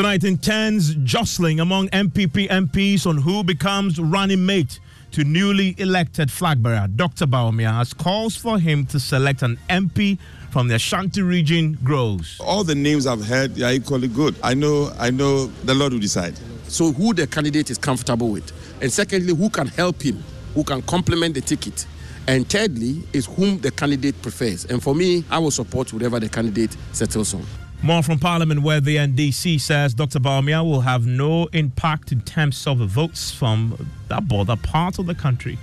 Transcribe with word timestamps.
Tonight, 0.00 0.24
intense 0.24 0.94
jostling 1.04 1.60
among 1.60 1.88
NPP 1.88 2.48
MPs 2.48 3.04
on 3.04 3.18
who 3.18 3.44
becomes 3.44 3.98
running 4.00 4.46
mate 4.46 4.80
to 5.10 5.24
newly 5.24 5.74
elected 5.76 6.30
flag 6.30 6.62
bearer 6.62 6.88
Dr. 6.88 7.26
Bawumia 7.26 7.78
as 7.82 7.92
calls 7.92 8.34
for 8.34 8.58
him 8.58 8.86
to 8.86 8.98
select 8.98 9.42
an 9.42 9.58
MP 9.68 10.18
from 10.48 10.68
the 10.68 10.76
Ashanti 10.76 11.20
region 11.20 11.76
grows. 11.84 12.40
All 12.40 12.64
the 12.64 12.74
names 12.74 13.06
I've 13.06 13.22
heard 13.22 13.60
are 13.60 13.72
equally 13.72 14.08
good. 14.08 14.34
I 14.42 14.54
know, 14.54 14.90
I 14.98 15.10
know 15.10 15.48
the 15.64 15.74
Lord 15.74 15.92
will 15.92 16.00
decide. 16.00 16.34
So 16.66 16.92
who 16.92 17.12
the 17.12 17.26
candidate 17.26 17.68
is 17.68 17.76
comfortable 17.76 18.30
with, 18.30 18.50
and 18.80 18.90
secondly, 18.90 19.34
who 19.34 19.50
can 19.50 19.66
help 19.66 20.00
him, 20.00 20.24
who 20.54 20.64
can 20.64 20.80
complement 20.80 21.34
the 21.34 21.42
ticket. 21.42 21.84
And 22.26 22.48
thirdly, 22.48 23.02
is 23.12 23.26
whom 23.26 23.58
the 23.58 23.70
candidate 23.70 24.22
prefers. 24.22 24.64
And 24.64 24.82
for 24.82 24.94
me, 24.94 25.24
I 25.30 25.38
will 25.40 25.50
support 25.50 25.92
whatever 25.92 26.18
the 26.18 26.30
candidate 26.30 26.74
settles 26.92 27.34
on. 27.34 27.44
More 27.82 28.02
from 28.02 28.18
Parliament, 28.18 28.60
where 28.62 28.78
the 28.80 28.96
NDC 28.96 29.58
says 29.58 29.94
Dr. 29.94 30.18
Bawumia 30.20 30.62
will 30.62 30.82
have 30.82 31.06
no 31.06 31.46
impact 31.46 32.12
in 32.12 32.20
terms 32.20 32.66
of 32.66 32.78
votes 32.78 33.32
from 33.32 33.88
that 34.08 34.28
border 34.28 34.56
part 34.56 34.98
of 34.98 35.06
the 35.06 35.14
country. 35.14 35.58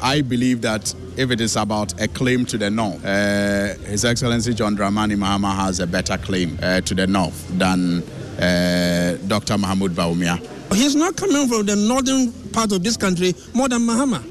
I 0.00 0.20
believe 0.20 0.60
that 0.62 0.94
if 1.16 1.32
it 1.32 1.40
is 1.40 1.56
about 1.56 2.00
a 2.00 2.06
claim 2.06 2.46
to 2.46 2.58
the 2.58 2.70
north, 2.70 3.04
uh, 3.04 3.74
His 3.88 4.04
Excellency 4.04 4.54
John 4.54 4.76
Dramani 4.76 5.16
Mahama 5.16 5.56
has 5.56 5.80
a 5.80 5.86
better 5.88 6.16
claim 6.18 6.56
uh, 6.62 6.82
to 6.82 6.94
the 6.94 7.06
north 7.08 7.48
than 7.58 8.02
uh, 8.38 9.18
Dr. 9.26 9.58
Mahmoud 9.58 9.90
Bawumia. 9.92 10.38
He's 10.72 10.94
not 10.94 11.16
coming 11.16 11.48
from 11.48 11.66
the 11.66 11.74
northern 11.74 12.32
part 12.52 12.70
of 12.70 12.84
this 12.84 12.96
country 12.96 13.34
more 13.54 13.68
than 13.68 13.80
Mahama. 13.80 14.22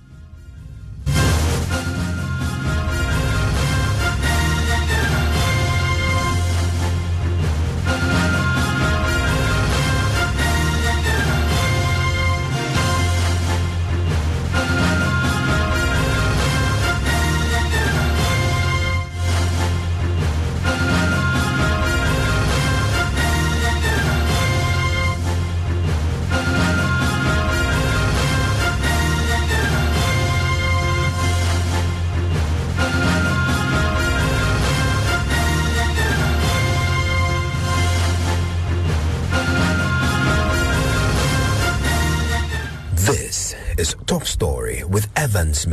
Evans 45.45 45.67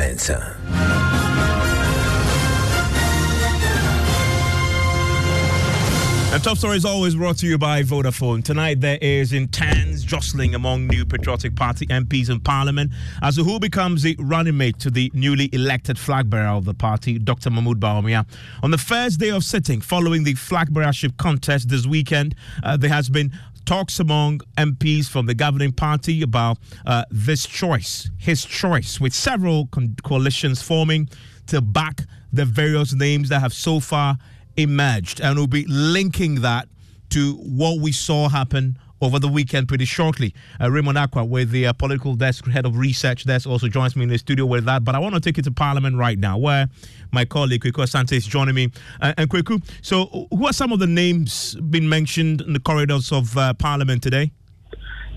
And 6.32 6.42
Top 6.42 6.56
Story 6.56 6.78
is 6.78 6.86
always 6.86 7.14
brought 7.14 7.36
to 7.38 7.46
you 7.46 7.58
by 7.58 7.82
Vodafone. 7.82 8.42
Tonight 8.42 8.80
there 8.80 8.98
is 9.02 9.34
intense 9.34 10.02
jostling 10.02 10.54
among 10.54 10.86
New 10.86 11.04
Patriotic 11.04 11.54
Party 11.54 11.86
MPs 11.86 12.30
in 12.30 12.40
Parliament 12.40 12.90
as 13.20 13.36
to 13.36 13.44
who 13.44 13.60
becomes 13.60 14.02
the 14.02 14.16
running 14.18 14.56
mate 14.56 14.78
to 14.78 14.90
the 14.90 15.10
newly 15.14 15.50
elected 15.52 15.98
flag 15.98 16.30
bearer 16.30 16.48
of 16.48 16.64
the 16.64 16.72
party, 16.72 17.18
Dr. 17.18 17.50
Mahmoud 17.50 17.80
Bawumia. 17.80 18.26
On 18.62 18.70
the 18.70 18.78
first 18.78 19.20
day 19.20 19.30
of 19.30 19.44
sitting 19.44 19.80
following 19.82 20.24
the 20.24 20.34
flag 20.34 20.70
bearership 20.70 21.18
contest 21.18 21.68
this 21.68 21.86
weekend, 21.86 22.34
uh, 22.62 22.78
there 22.78 22.90
has 22.90 23.10
been 23.10 23.30
talks 23.64 24.00
among 24.00 24.40
MPs 24.56 25.08
from 25.08 25.26
the 25.26 25.34
governing 25.34 25.72
party 25.72 26.22
about 26.22 26.58
uh, 26.86 27.04
this 27.10 27.46
choice, 27.46 28.10
his 28.18 28.44
choice, 28.44 29.00
with 29.00 29.14
several 29.14 29.66
con- 29.66 29.96
coalitions 30.02 30.62
forming 30.62 31.08
to 31.46 31.60
back 31.60 32.02
the 32.32 32.44
various 32.44 32.94
names 32.94 33.28
that 33.28 33.40
have 33.40 33.52
so 33.52 33.80
far 33.80 34.16
emerged. 34.56 35.20
And 35.20 35.36
we'll 35.36 35.46
be 35.46 35.66
linking 35.66 36.36
that 36.42 36.68
to 37.10 37.34
what 37.34 37.80
we 37.80 37.92
saw 37.92 38.28
happen 38.28 38.78
over 39.02 39.18
the 39.18 39.28
weekend 39.28 39.68
pretty 39.68 39.84
shortly. 39.84 40.32
Uh, 40.60 40.70
Raymond 40.70 40.96
Aqua, 40.96 41.24
with 41.24 41.50
the 41.50 41.66
uh, 41.66 41.72
political 41.72 42.14
desk, 42.14 42.46
head 42.46 42.64
of 42.64 42.78
research 42.78 43.24
desk, 43.24 43.48
also 43.48 43.68
joins 43.68 43.96
me 43.96 44.04
in 44.04 44.08
the 44.08 44.16
studio 44.16 44.46
with 44.46 44.64
that. 44.64 44.84
But 44.84 44.94
I 44.94 45.00
want 45.00 45.14
to 45.14 45.20
take 45.20 45.36
you 45.36 45.42
to 45.42 45.50
Parliament 45.50 45.96
right 45.98 46.18
now, 46.18 46.38
where 46.38 46.68
my 47.10 47.24
colleague 47.24 47.62
Kweku 47.62 47.84
Asante 47.84 48.12
is 48.12 48.24
joining 48.24 48.54
me. 48.54 48.70
Uh, 49.00 49.12
and 49.18 49.28
Kweku, 49.28 49.62
so 49.82 50.28
who 50.30 50.46
are 50.46 50.52
some 50.52 50.72
of 50.72 50.78
the 50.78 50.86
names 50.86 51.56
being 51.68 51.88
mentioned 51.88 52.40
in 52.40 52.52
the 52.52 52.60
corridors 52.60 53.12
of 53.12 53.36
uh, 53.36 53.52
Parliament 53.54 54.02
today? 54.02 54.30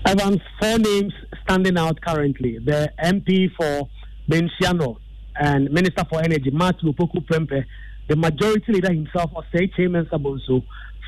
Evans, 0.04 0.40
four 0.60 0.78
names 0.78 1.14
standing 1.44 1.78
out 1.78 2.00
currently. 2.00 2.58
The 2.64 2.92
MP 3.02 3.50
for 3.56 3.88
Bensiano 4.28 4.98
and 5.36 5.70
Minister 5.70 6.04
for 6.08 6.20
Energy, 6.20 6.50
Matthew 6.50 6.92
Opoku 6.92 7.24
Prempeh, 7.24 7.64
the 8.08 8.16
majority 8.16 8.72
leader 8.72 8.92
himself, 8.92 9.30
Osei 9.32 9.72
Kyei-Mensah-Bonsu, 9.76 10.62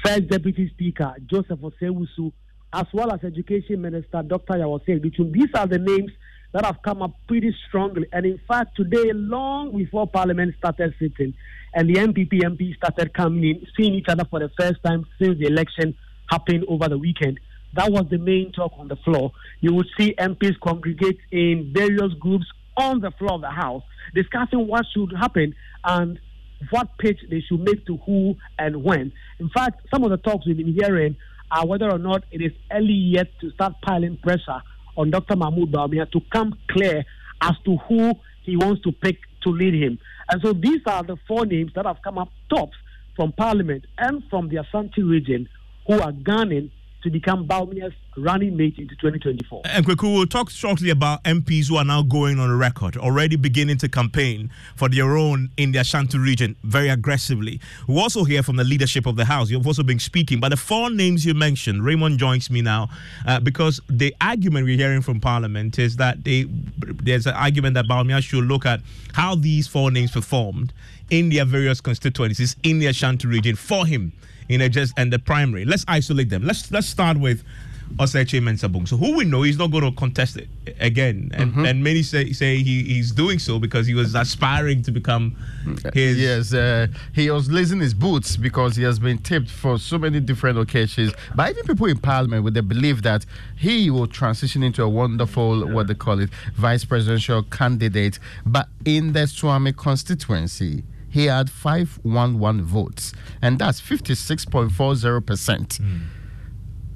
First 0.04 0.28
Deputy 0.28 0.68
Speaker, 0.70 1.14
Joseph 1.26 1.58
Osei-Owusu, 1.60 2.32
as 2.72 2.86
well 2.92 3.12
as 3.12 3.24
Education 3.24 3.80
Minister, 3.80 4.22
Dr. 4.22 4.58
Yaw 4.58 4.78
Osei 4.78 5.00
Adutwum. 5.00 5.32
These 5.32 5.50
are 5.54 5.66
the 5.66 5.78
names 5.78 6.12
that 6.52 6.64
have 6.64 6.82
come 6.82 7.02
up 7.02 7.12
pretty 7.26 7.54
strongly. 7.66 8.06
And 8.12 8.26
in 8.26 8.40
fact, 8.46 8.76
today, 8.76 9.12
long 9.12 9.76
before 9.76 10.06
Parliament 10.06 10.54
started 10.58 10.94
sitting 10.98 11.34
and 11.74 11.88
the 11.88 11.94
NPP 11.94 12.42
MP 12.42 12.74
started 12.76 13.12
coming 13.12 13.44
in, 13.44 13.66
seeing 13.76 13.94
each 13.94 14.08
other 14.08 14.24
for 14.24 14.40
the 14.40 14.50
first 14.58 14.82
time 14.82 15.06
since 15.20 15.38
the 15.38 15.46
election 15.46 15.94
happened 16.30 16.64
over 16.68 16.88
the 16.88 16.98
weekend, 16.98 17.38
that 17.74 17.90
was 17.92 18.06
the 18.10 18.18
main 18.18 18.52
talk 18.52 18.72
on 18.78 18.88
the 18.88 18.96
floor. 18.96 19.32
You 19.60 19.74
would 19.74 19.86
see 19.98 20.14
MPs 20.18 20.58
congregate 20.60 21.18
in 21.30 21.72
various 21.74 22.12
groups 22.14 22.46
on 22.76 23.00
the 23.00 23.10
floor 23.12 23.34
of 23.34 23.40
the 23.42 23.50
House 23.50 23.82
discussing 24.14 24.66
what 24.66 24.86
should 24.94 25.12
happen 25.12 25.54
and 25.84 26.18
what 26.70 26.96
pitch 26.98 27.20
they 27.30 27.40
should 27.40 27.60
make 27.60 27.86
to 27.86 27.98
who 27.98 28.36
and 28.58 28.82
when. 28.82 29.12
In 29.38 29.50
fact, 29.50 29.86
some 29.90 30.02
of 30.02 30.10
the 30.10 30.16
talks 30.16 30.46
we've 30.46 30.56
been 30.56 30.72
hearing 30.72 31.16
are 31.50 31.66
whether 31.66 31.90
or 31.90 31.98
not 31.98 32.24
it 32.30 32.42
is 32.42 32.52
early 32.72 32.92
yet 32.92 33.28
to 33.40 33.50
start 33.52 33.74
piling 33.82 34.16
pressure 34.18 34.62
on 34.96 35.10
Dr. 35.10 35.36
Mahmoud 35.36 35.72
Bawumia 35.72 36.10
to 36.12 36.20
come 36.32 36.58
clear 36.70 37.04
as 37.40 37.52
to 37.64 37.76
who 37.88 38.12
he 38.42 38.56
wants 38.56 38.82
to 38.82 38.92
pick 38.92 39.18
to 39.42 39.50
lead 39.50 39.74
him. 39.74 39.98
And 40.30 40.42
so 40.42 40.52
these 40.52 40.80
are 40.86 41.02
the 41.02 41.16
four 41.26 41.46
names 41.46 41.72
that 41.74 41.86
have 41.86 41.98
come 42.02 42.18
up 42.18 42.30
tops 42.48 42.76
from 43.16 43.32
Parliament 43.32 43.86
and 43.98 44.22
from 44.28 44.48
the 44.48 44.56
Ashanti 44.58 45.02
region 45.02 45.48
who 45.86 46.00
are 46.00 46.12
gunning 46.12 46.70
to 47.02 47.10
become 47.10 47.46
Bawumia's 47.46 47.94
running 48.16 48.56
mate 48.56 48.74
into 48.78 48.94
2024. 48.96 49.62
And 49.64 49.86
Kweku, 49.86 50.14
we'll 50.14 50.26
talk 50.26 50.50
shortly 50.50 50.90
about 50.90 51.22
MPs 51.24 51.68
who 51.68 51.76
are 51.76 51.84
now 51.84 52.02
going 52.02 52.40
on 52.40 52.56
record, 52.58 52.96
already 52.96 53.36
beginning 53.36 53.78
to 53.78 53.88
campaign 53.88 54.50
for 54.74 54.88
their 54.88 55.16
own 55.16 55.50
in 55.56 55.72
the 55.72 55.78
Ashanti 55.78 56.18
region 56.18 56.56
very 56.64 56.88
aggressively. 56.88 57.60
We'll 57.86 58.00
also 58.00 58.24
hear 58.24 58.42
from 58.42 58.56
the 58.56 58.64
leadership 58.64 59.06
of 59.06 59.16
the 59.16 59.24
House. 59.24 59.50
You've 59.50 59.66
also 59.66 59.82
been 59.82 60.00
speaking, 60.00 60.40
but 60.40 60.48
the 60.48 60.56
four 60.56 60.90
names 60.90 61.24
you 61.24 61.34
mentioned, 61.34 61.84
Raymond 61.84 62.18
joins 62.18 62.50
me 62.50 62.62
now 62.62 62.88
uh, 63.26 63.38
because 63.40 63.80
the 63.88 64.14
argument 64.20 64.66
we're 64.66 64.76
hearing 64.76 65.02
from 65.02 65.20
Parliament 65.20 65.78
is 65.78 65.96
that 65.96 66.24
they, 66.24 66.46
there's 66.78 67.26
an 67.26 67.34
argument 67.34 67.74
that 67.74 67.86
Bawumia 67.86 68.22
should 68.22 68.44
look 68.44 68.66
at 68.66 68.80
how 69.12 69.36
these 69.36 69.68
four 69.68 69.90
names 69.90 70.10
performed 70.10 70.72
in 71.10 71.28
their 71.30 71.44
various 71.44 71.80
constituencies 71.80 72.56
in 72.62 72.80
the 72.80 72.86
Ashanti 72.86 73.28
region 73.28 73.56
for 73.56 73.86
him 73.86 74.12
in 74.48 74.60
a 74.60 74.68
just 74.68 74.94
and 74.96 75.12
the 75.12 75.18
primary. 75.18 75.64
Let's 75.64 75.84
isolate 75.88 76.30
them. 76.30 76.44
Let's 76.44 76.70
let's 76.70 76.88
start 76.88 77.18
with 77.18 77.44
Osechi 77.96 78.40
Mensah-Bong. 78.40 78.86
So 78.86 78.96
who 78.96 79.16
we 79.16 79.24
know 79.24 79.42
he's 79.42 79.58
not 79.58 79.70
going 79.70 79.84
to 79.84 79.92
contest 79.92 80.36
it 80.36 80.48
again, 80.78 81.30
and, 81.34 81.50
mm-hmm. 81.50 81.64
and 81.64 81.82
many 81.82 82.02
say 82.02 82.32
say 82.32 82.58
he, 82.58 82.82
he's 82.84 83.12
doing 83.12 83.38
so 83.38 83.58
because 83.58 83.86
he 83.86 83.94
was 83.94 84.14
aspiring 84.14 84.82
to 84.82 84.92
become 84.92 85.36
his. 85.94 86.18
Yes, 86.18 86.54
uh, 86.54 86.88
he 87.14 87.30
was 87.30 87.50
lacing 87.50 87.80
his 87.80 87.94
boots 87.94 88.36
because 88.36 88.76
he 88.76 88.82
has 88.84 88.98
been 88.98 89.18
tipped 89.18 89.50
for 89.50 89.78
so 89.78 89.98
many 89.98 90.20
different 90.20 90.58
occasions 90.58 91.12
by 91.34 91.50
even 91.50 91.64
people 91.64 91.86
in 91.86 91.98
Parliament 91.98 92.44
with 92.44 92.54
the 92.54 92.62
belief 92.62 93.02
that 93.02 93.24
he 93.56 93.90
will 93.90 94.06
transition 94.06 94.62
into 94.62 94.82
a 94.82 94.88
wonderful 94.88 95.66
what 95.68 95.86
they 95.86 95.94
call 95.94 96.20
it 96.20 96.30
vice 96.54 96.84
presidential 96.84 97.42
candidate. 97.44 98.18
But 98.44 98.68
in 98.84 99.12
the 99.12 99.20
Suame 99.20 99.74
constituency 99.76 100.84
he 101.08 101.26
had 101.26 101.50
511 101.50 102.64
votes, 102.64 103.12
and 103.40 103.58
that's 103.58 103.80
56.40%. 103.80 104.70
Mm. 105.80 106.00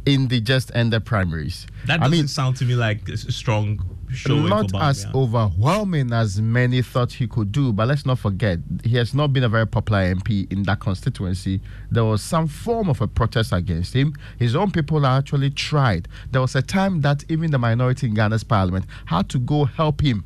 In 0.05 0.27
the 0.27 0.41
just 0.41 0.73
ended 0.75 1.05
primaries. 1.05 1.69
That 1.87 2.01
doesn't 2.01 2.03
I 2.03 2.09
mean, 2.09 2.27
sound 2.27 2.57
to 2.57 2.65
me 2.65 2.75
like 2.75 3.09
a 3.09 3.17
strong 3.17 3.79
showing. 4.13 4.49
Not 4.49 4.75
as 4.75 5.07
overwhelming 5.15 6.13
as 6.13 6.41
many 6.41 6.83
thought 6.83 7.13
he 7.13 7.29
could 7.29 7.53
do, 7.53 7.73
but 7.73 7.87
let's 7.87 8.05
not 8.05 8.19
forget 8.19 8.59
he 8.85 8.97
has 8.97 9.15
not 9.15 9.33
been 9.33 9.45
a 9.45 9.49
very 9.49 9.67
popular 9.67 10.15
MP 10.15 10.51
in 10.53 10.65
that 10.65 10.81
constituency. 10.81 11.61
There 11.91 12.05
was 12.05 12.21
some 12.21 12.49
form 12.49 12.89
of 12.89 13.01
a 13.01 13.07
protest 13.07 13.53
against 13.53 13.95
him. 13.95 14.15
His 14.39 14.57
own 14.57 14.73
people 14.73 15.07
actually 15.07 15.51
tried. 15.51 16.09
There 16.31 16.41
was 16.41 16.57
a 16.57 16.63
time 16.63 17.03
that 17.03 17.25
even 17.29 17.53
the 17.53 17.59
minority 17.59 18.09
in 18.09 18.15
Ghana's 18.15 18.43
parliament 18.45 18.87
had 19.07 19.29
to 19.31 19.39
go 19.39 19.65
help 19.65 20.01
him 20.01 20.25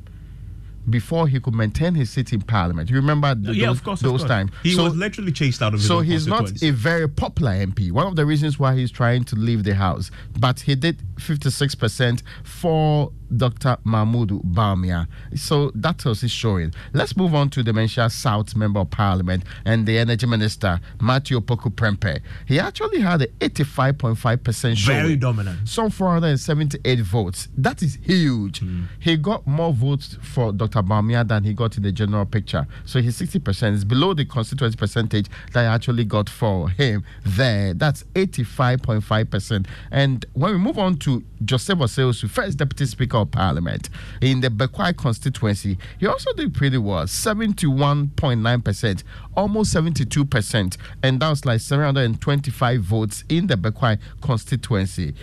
before 0.89 1.29
he 1.29 1.41
could 1.41 1.55
maintain 1.55 1.95
his 1.95 2.11
seat 2.11 2.33
in 2.33 2.43
parliament. 2.43 2.91
You 2.91 2.97
remember 2.97 3.35
yeah, 3.41 3.67
those, 3.67 3.79
of 3.79 3.85
course, 3.85 4.01
those 4.01 4.23
of 4.23 4.29
times? 4.29 4.51
He 4.63 4.75
so, 4.75 4.85
was 4.85 4.97
literally 4.97 5.33
chased 5.33 5.63
out 5.63 5.75
of 5.75 5.81
his 5.81 5.89
So 5.89 6.01
he's 6.01 6.27
not 6.27 6.63
a 6.63 6.71
very 6.71 7.09
popular 7.09 7.53
MP. 7.53 7.91
One 7.91 8.07
of 8.07 8.17
the 8.17 8.27
reasons 8.27 8.59
why 8.59 8.75
he's 8.77 8.91
trying 8.91 9.25
to 9.25 9.37
leave 9.37 9.65
the 9.65 9.75
house. 9.75 10.11
But 10.39 10.61
he 10.61 10.75
did 10.75 11.01
56% 11.17 12.23
for 12.45 13.13
Dr. 13.35 13.77
Mahmoud 13.85 14.31
Bawumia. 14.45 15.09
So 15.35 15.71
that 15.75 16.05
was 16.05 16.21
his 16.21 16.31
showing. 16.31 16.73
Let's 16.93 17.17
move 17.17 17.35
on 17.35 17.51
to 17.51 17.63
the 17.63 17.73
Manhyia 17.73 18.11
South 18.11 18.55
Member 18.55 18.81
of 18.81 18.91
Parliament 18.91 19.45
and 19.65 19.87
the 19.87 19.99
Energy 19.99 20.27
Minister, 20.27 20.81
Matthew 21.01 21.41
Opoku 21.41 21.75
Prempeh. 21.75 22.21
He 22.47 22.59
actually 22.61 23.01
had 23.01 23.23
an 23.23 23.29
85.5% 23.41 24.77
showing. 24.77 25.03
Very 25.03 25.17
dominant. 25.17 25.69
Some 25.69 25.91
478 25.91 27.01
votes. 27.01 27.49
That 27.57 27.83
is 27.83 27.99
huge. 28.03 28.61
Mm. 28.61 28.87
He 29.01 29.17
got 29.17 29.47
more 29.47 29.73
votes 29.73 30.19
for 30.23 30.53
Dr. 30.53 30.83
Bawumia 30.83 31.27
than 31.27 31.45
he 31.45 31.53
got 31.53 31.77
in 31.77 31.83
the 31.83 31.93
general 31.93 32.27
picture. 32.27 32.67
So 32.85 33.01
he's 33.01 33.21
60%. 33.21 33.73
is 33.73 33.85
below 33.85 34.15
the 34.15 34.25
constituency 34.25 34.77
percentage 34.77 35.27
that 35.53 35.65
I 35.65 35.75
actually 35.75 36.05
got 36.05 36.29
for 36.29 36.69
him 36.71 37.05
there. 37.25 37.75
That's 37.75 38.05
85.5%. 38.15 39.67
And 39.91 40.25
when 40.35 40.53
we 40.53 40.59
move 40.59 40.79
on 40.79 40.97
to 40.99 41.06
Joseph 41.45 41.79
Osei-Owusu, 41.79 42.29
first 42.29 42.59
Deputy 42.59 42.87
Speaker 42.87 43.19
of 43.19 43.31
Parliament 43.31 43.89
in 44.21 44.41
the 44.41 44.49
Bekwai 44.49 44.97
constituency. 44.97 45.79
He 45.99 46.07
also 46.07 46.33
did 46.35 46.55
pretty 46.55 46.79
well 46.79 47.05
71.9%, 47.05 49.03
almost 49.37 49.75
72%, 49.75 50.77
and 51.03 51.21
that 51.21 51.31
was 51.31 51.45
like 51.45 51.61
725 51.61 52.81
votes 52.81 53.25
in 53.29 53.47
the 53.47 53.57
Bekwai 53.57 53.99
constituency. 54.21 55.15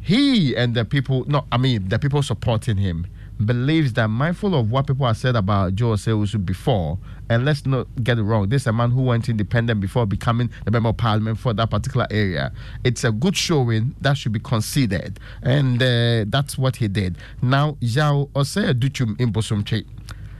He 0.00 0.56
and 0.56 0.74
the 0.74 0.84
people, 0.84 1.24
no, 1.26 1.46
I 1.50 1.56
mean, 1.56 1.88
the 1.88 1.98
people 1.98 2.22
supporting 2.22 2.76
him 2.76 3.06
believes 3.44 3.92
that 3.94 4.08
mindful 4.08 4.54
of 4.54 4.70
what 4.70 4.86
people 4.86 5.06
have 5.06 5.16
said 5.16 5.36
about 5.36 5.74
Joe 5.74 5.88
Osei-Owusu 5.90 6.44
before, 6.44 6.98
and 7.28 7.44
let's 7.44 7.66
not 7.66 7.86
get 8.02 8.18
it 8.18 8.22
wrong, 8.22 8.48
this 8.48 8.62
is 8.62 8.66
a 8.66 8.72
man 8.72 8.90
who 8.90 9.02
went 9.02 9.28
independent 9.28 9.80
before 9.80 10.06
becoming 10.06 10.50
the 10.64 10.70
member 10.70 10.88
of 10.90 10.96
parliament 10.96 11.38
for 11.38 11.52
that 11.52 11.70
particular 11.70 12.06
area. 12.10 12.52
It's 12.84 13.04
a 13.04 13.12
good 13.12 13.36
showing 13.36 13.94
that 14.00 14.16
should 14.16 14.32
be 14.32 14.40
considered, 14.40 15.18
and 15.42 15.82
uh, 15.82 16.24
that's 16.28 16.56
what 16.56 16.76
he 16.76 16.88
did. 16.88 17.18
Now, 17.42 17.76
Yao 17.80 18.30
Osei 18.34 18.72
Adutwum 18.72 19.16
Imbosomche 19.16 19.86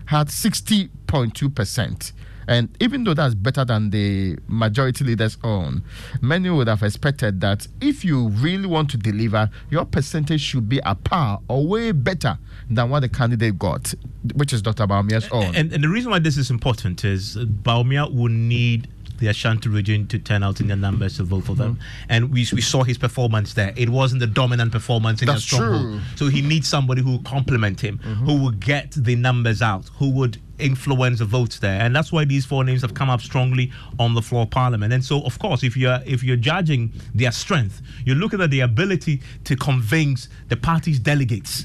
had 0.06 0.28
60.2 0.28 1.54
percent 1.54 2.12
and 2.48 2.75
even 2.81 3.04
though 3.04 3.14
that's 3.14 3.34
better 3.34 3.64
than 3.64 3.90
the 3.90 4.38
majority 4.46 5.04
leaders 5.04 5.37
own, 5.43 5.82
many 6.20 6.50
would 6.50 6.69
have 6.69 6.82
expected 6.82 7.40
that 7.40 7.66
if 7.81 8.04
you 8.04 8.28
really 8.28 8.66
want 8.66 8.90
to 8.90 8.96
deliver, 8.96 9.50
your 9.70 9.84
percentage 9.84 10.40
should 10.40 10.69
be 10.69 10.81
a 10.84 10.94
par 10.94 11.40
or 11.48 11.66
way 11.66 11.93
better 11.93 12.38
than 12.70 12.90
what 12.90 13.00
the 13.00 13.08
candidate 13.08 13.58
got, 13.58 13.94
which 14.34 14.52
is 14.52 14.62
Dr. 14.62 14.87
Bawumia's 14.87 15.28
own. 15.31 15.54
And, 15.54 15.72
and 15.72 15.82
the 15.82 15.88
reason 15.88 16.10
why 16.10 16.19
this 16.19 16.37
is 16.37 16.50
important 16.50 17.04
is 17.04 17.37
Bawumia 17.37 18.12
will 18.14 18.28
need 18.28 18.88
the 19.19 19.28
Ashanti 19.28 19.69
region 19.69 20.06
to 20.08 20.19
turn 20.19 20.43
out 20.43 20.60
in 20.60 20.69
their 20.69 20.76
numbers 20.76 21.16
to 21.16 21.25
vote 21.25 21.44
for 21.44 21.54
them. 21.54 21.75
Mm-hmm. 21.75 22.06
And 22.10 22.32
we, 22.32 22.46
we 22.52 22.60
saw 22.60 22.82
his 22.82 22.98
performance 22.98 23.54
there. 23.54 23.72
It 23.76 23.88
wasn't 23.88 24.20
the 24.20 24.26
dominant 24.26 24.72
performance 24.72 25.22
in 25.22 25.26
That's 25.26 25.43
stronghold. 25.43 25.82
True. 25.82 26.00
So 26.16 26.28
he 26.28 26.43
needs 26.43 26.69
somebody 26.69 27.02
who 27.02 27.12
will 27.12 27.22
complement 27.22 27.81
him, 27.81 27.98
mm-hmm. 27.98 28.26
who 28.26 28.43
will 28.43 28.50
get 28.50 28.93
the 28.93 29.16
numbers 29.16 29.62
out, 29.62 29.88
who 29.98 30.10
would 30.10 30.38
influence 30.58 31.19
the 31.19 31.25
votes 31.25 31.58
there, 31.58 31.81
and 31.81 31.94
that's 31.94 32.12
why 32.12 32.25
these 32.25 32.44
four 32.44 32.64
names 32.64 32.82
have 32.82 32.94
come 32.94 33.11
up 33.11 33.20
strongly 33.20 33.73
on 33.99 34.14
the 34.14 34.23
floor 34.23 34.43
of 34.43 34.50
Parliament. 34.50 34.93
And 34.93 35.05
so, 35.05 35.23
of 35.23 35.38
course, 35.38 35.62
if 35.62 35.76
you're 35.76 36.00
if 36.06 36.23
you're 36.23 36.37
judging 36.37 36.93
their 37.14 37.32
strength, 37.32 37.82
you're 38.05 38.17
looking 38.17 38.41
at 38.41 38.50
the 38.50 38.61
ability 38.61 39.23
to 39.44 39.56
convince 39.56 40.29
the 40.49 40.56
party's 40.56 40.99
delegates 40.99 41.64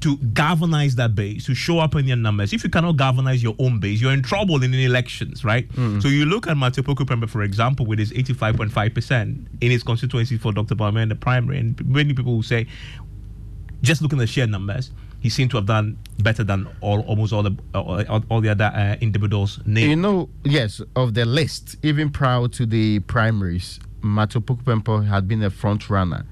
to 0.00 0.16
galvanize 0.34 0.94
that 0.96 1.14
base, 1.14 1.46
to 1.46 1.54
show 1.54 1.78
up 1.78 1.94
in 1.94 2.06
their 2.06 2.16
numbers. 2.16 2.52
If 2.52 2.62
you 2.62 2.70
cannot 2.70 2.96
galvanize 2.96 3.42
your 3.42 3.54
own 3.58 3.80
base, 3.80 4.00
you're 4.00 4.12
in 4.12 4.22
trouble 4.22 4.62
in 4.62 4.70
the 4.70 4.84
elections, 4.84 5.44
right? 5.44 5.68
Mm. 5.70 6.02
So 6.02 6.08
you 6.08 6.26
look 6.26 6.46
at 6.46 6.56
Matthew 6.56 6.82
Opoku 6.82 7.28
for 7.28 7.42
example, 7.42 7.86
with 7.86 7.98
his 7.98 8.12
85.5% 8.12 9.46
in 9.60 9.70
his 9.70 9.82
constituency 9.82 10.36
for 10.38 10.52
Dr. 10.52 10.74
Bawumia 10.74 11.02
in 11.02 11.08
the 11.08 11.14
primary, 11.14 11.58
and 11.58 11.84
many 11.88 12.14
people 12.14 12.34
will 12.36 12.42
say, 12.42 12.66
just 13.82 14.02
looking 14.02 14.18
at 14.18 14.22
the 14.22 14.26
sheer 14.26 14.46
numbers, 14.46 14.90
he 15.20 15.28
seemed 15.28 15.50
to 15.50 15.56
have 15.56 15.66
done 15.66 15.98
better 16.18 16.44
than 16.44 16.68
all 16.80 17.00
almost 17.02 17.32
all 17.32 17.42
the 17.42 17.56
all, 17.74 18.22
all 18.30 18.40
the 18.40 18.48
other 18.48 18.64
uh, 18.64 18.96
individuals 19.00 19.60
named. 19.66 19.90
You 19.90 19.96
know, 19.96 20.28
yes, 20.44 20.80
of 20.94 21.14
the 21.14 21.24
list, 21.24 21.76
even 21.82 22.10
prior 22.10 22.48
to 22.48 22.66
the 22.66 23.00
primaries, 23.00 23.80
Opoku 24.02 25.06
had 25.08 25.26
been 25.26 25.42
a 25.42 25.50
front 25.50 25.90
runner. 25.90 26.24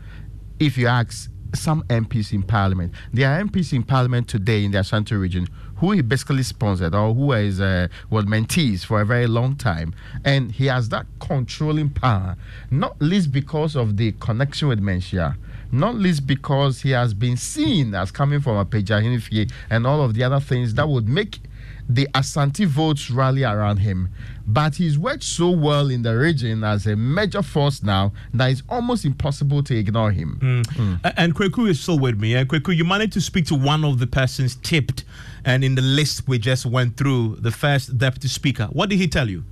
If 0.61 0.79
you 0.79 0.87
ask 0.87 1.31
some 1.55 1.83
MPs 1.85 2.33
in 2.33 2.43
Parliament, 2.43 2.93
there 3.13 3.31
are 3.31 3.43
MPs 3.43 3.73
in 3.73 3.83
Parliament 3.83 4.29
today 4.29 4.65
in 4.65 4.71
the 4.71 4.81
Ashanti 4.81 5.15
region 5.15 5.49
who 5.77 5.93
he 5.93 6.03
basically 6.03 6.43
sponsored 6.43 6.95
or 6.95 7.13
who 7.15 7.33
is 7.33 7.61
uh, 7.61 7.89
was 8.11 8.25
mentees 8.25 8.85
for 8.85 9.01
a 9.01 9.05
very 9.05 9.27
long 9.27 9.57
time, 9.57 9.95
and 10.25 10.53
he 10.53 10.67
has 10.67 10.89
that 10.91 11.07
controlling 11.21 11.91
power, 11.91 12.37
not 12.71 13.01
least 13.01 13.33
because 13.33 13.77
of 13.77 13.97
the 13.97 14.13
connection 14.13 14.69
with 14.69 14.81
Manhyia 14.81 15.37
not 15.75 15.97
least 15.97 16.27
because 16.27 16.81
he 16.83 16.91
has 16.91 17.13
been 17.13 17.37
seen 17.37 17.95
as 17.95 18.11
coming 18.11 18.41
from 18.41 18.57
a 18.57 18.65
Peja 18.65 19.51
and 19.71 19.87
all 19.87 20.03
of 20.03 20.15
the 20.15 20.23
other 20.23 20.41
things 20.41 20.75
that 20.75 20.89
would 20.89 21.09
make 21.09 21.41
the 21.89 22.09
Asante 22.15 22.67
votes 22.67 23.11
rally 23.11 23.45
around 23.45 23.79
him. 23.79 24.09
But 24.47 24.77
he's 24.77 24.99
worked 24.99 25.23
so 25.23 25.51
well 25.51 25.91
in 25.91 26.03
the 26.03 26.17
region 26.17 26.65
as 26.65 26.87
a 26.87 26.97
major 26.97 27.43
force 27.43 27.83
now 27.83 28.13
that 28.33 28.51
it's 28.51 28.63
almost 28.69 29.05
impossible 29.05 29.63
to 29.65 29.77
ignore 29.77 30.11
him. 30.11 30.39
Mm. 30.43 30.63
Mm. 30.65 31.15
And 31.17 31.35
Kweku 31.35 31.69
is 31.69 31.81
still 31.81 31.99
with 31.99 32.19
me. 32.19 32.35
And 32.35 32.49
Kweku, 32.49 32.75
you 32.75 32.85
managed 32.85 33.15
to 33.15 33.21
speak 33.21 33.47
to 33.47 33.55
one 33.55 33.85
of 33.85 33.99
the 33.99 34.07
persons 34.07 34.57
tipped, 34.57 35.05
and 35.45 35.65
in 35.65 35.75
the 35.75 35.83
list 35.83 36.27
we 36.29 36.39
just 36.39 36.67
went 36.67 36.97
through, 36.97 37.37
the 37.37 37.51
first 37.51 37.97
deputy 37.99 38.29
speaker. 38.29 38.69
What 38.73 38.89
did 38.91 38.99
he 38.99 39.09
tell 39.09 39.29
you? 39.29 39.45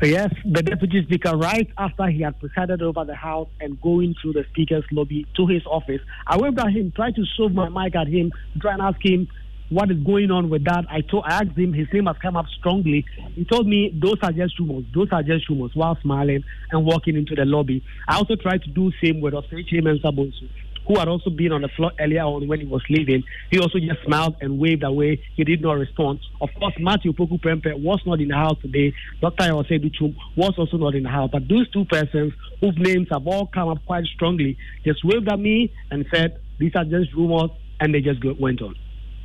Yes, 0.00 0.32
the 0.44 0.62
deputy 0.62 1.02
speaker, 1.02 1.36
right 1.36 1.68
after 1.76 2.06
he 2.06 2.22
had 2.22 2.38
presided 2.38 2.82
over 2.82 3.04
the 3.04 3.16
house 3.16 3.48
and 3.60 3.80
going 3.80 4.14
through 4.22 4.34
the 4.34 4.44
speaker's 4.50 4.84
lobby 4.92 5.26
to 5.36 5.46
his 5.46 5.62
office, 5.66 6.00
I 6.24 6.36
went 6.36 6.56
at 6.60 6.70
him, 6.70 6.92
tried 6.94 7.16
to 7.16 7.24
shove 7.36 7.52
my 7.52 7.68
mic 7.68 7.96
at 7.96 8.06
him, 8.06 8.30
try 8.60 8.74
and 8.74 8.82
ask 8.82 9.04
him 9.04 9.26
what 9.70 9.90
is 9.90 9.98
going 9.98 10.30
on 10.30 10.50
with 10.50 10.64
that. 10.64 10.84
I 10.88 11.00
told, 11.00 11.24
I 11.26 11.42
asked 11.42 11.58
him, 11.58 11.72
his 11.72 11.88
name 11.92 12.06
has 12.06 12.16
come 12.22 12.36
up 12.36 12.46
strongly. 12.58 13.04
He 13.34 13.44
told 13.44 13.66
me 13.66 13.92
those 14.00 14.16
are 14.22 14.32
just 14.32 14.58
rumors. 14.60 14.84
Those 14.94 15.08
are 15.10 15.22
just 15.22 15.48
rumors. 15.48 15.72
While 15.74 15.98
smiling 16.00 16.44
and 16.70 16.86
walking 16.86 17.16
into 17.16 17.34
the 17.34 17.44
lobby, 17.44 17.84
I 18.06 18.16
also 18.16 18.36
tried 18.36 18.62
to 18.62 18.70
do 18.70 18.92
same 19.02 19.20
with 19.20 19.34
Osei 19.34 19.68
Kyei-Mensah-Bonsu 19.68 20.48
who 20.88 20.98
had 20.98 21.06
also 21.06 21.30
been 21.30 21.52
on 21.52 21.60
the 21.60 21.68
floor 21.68 21.92
earlier 22.00 22.22
on 22.22 22.48
when 22.48 22.60
he 22.60 22.66
was 22.66 22.82
leaving, 22.88 23.22
he 23.50 23.58
also 23.60 23.78
just 23.78 24.02
smiled 24.04 24.36
and 24.40 24.58
waved 24.58 24.82
away. 24.82 25.22
He 25.36 25.44
did 25.44 25.60
not 25.60 25.74
respond. 25.74 26.20
Of 26.40 26.48
course, 26.58 26.74
Matthew 26.80 27.12
Opoku 27.12 27.40
Prempeh 27.40 27.80
was 27.80 28.00
not 28.06 28.20
in 28.20 28.28
the 28.28 28.34
house 28.34 28.56
today. 28.62 28.94
Dr. 29.20 29.46
Yaw 29.46 29.62
Osei 29.62 29.78
Adutwum 29.78 30.16
was 30.34 30.54
also 30.56 30.78
not 30.78 30.94
in 30.94 31.02
the 31.02 31.10
house. 31.10 31.28
But 31.30 31.46
those 31.46 31.70
two 31.70 31.84
persons 31.84 32.32
whose 32.60 32.74
names 32.78 33.08
have 33.12 33.26
all 33.26 33.46
come 33.46 33.68
up 33.68 33.84
quite 33.86 34.04
strongly 34.06 34.56
just 34.84 35.04
waved 35.04 35.30
at 35.30 35.38
me 35.38 35.72
and 35.90 36.06
said, 36.12 36.40
these 36.58 36.72
are 36.74 36.84
just 36.84 37.12
rumors, 37.14 37.50
and 37.80 37.94
they 37.94 38.00
just 38.00 38.20
went 38.40 38.62
on. 38.62 38.74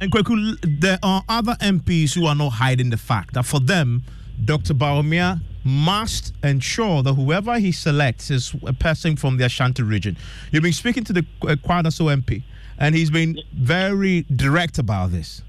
And 0.02 0.12
Kweku, 0.12 0.80
there 0.82 1.00
are 1.02 1.24
other 1.30 1.56
MPs 1.62 2.14
who 2.14 2.26
are 2.26 2.36
not 2.36 2.50
hiding 2.50 2.90
the 2.90 2.98
fact 2.98 3.34
that 3.36 3.46
for 3.46 3.60
them, 3.60 4.04
Dr. 4.46 4.74
Bawumia 4.74 5.40
must 5.64 6.34
ensure 6.44 7.04
that 7.04 7.14
whoever 7.14 7.60
he 7.60 7.72
selects 7.72 8.30
is 8.30 8.54
a 8.66 8.74
person 8.74 9.16
from 9.16 9.38
the 9.38 9.46
Ashanti 9.46 9.84
region. 9.84 10.18
You've 10.52 10.64
been 10.64 10.74
speaking 10.74 11.04
to 11.06 11.14
the 11.14 11.26
uh, 11.44 11.56
Kwadaso 11.56 12.14
MP, 12.14 12.44
and 12.78 12.96
he's 12.96 13.10
been 13.10 13.38
very 13.54 14.22
direct 14.36 14.78
about 14.78 15.12
this. 15.12 15.42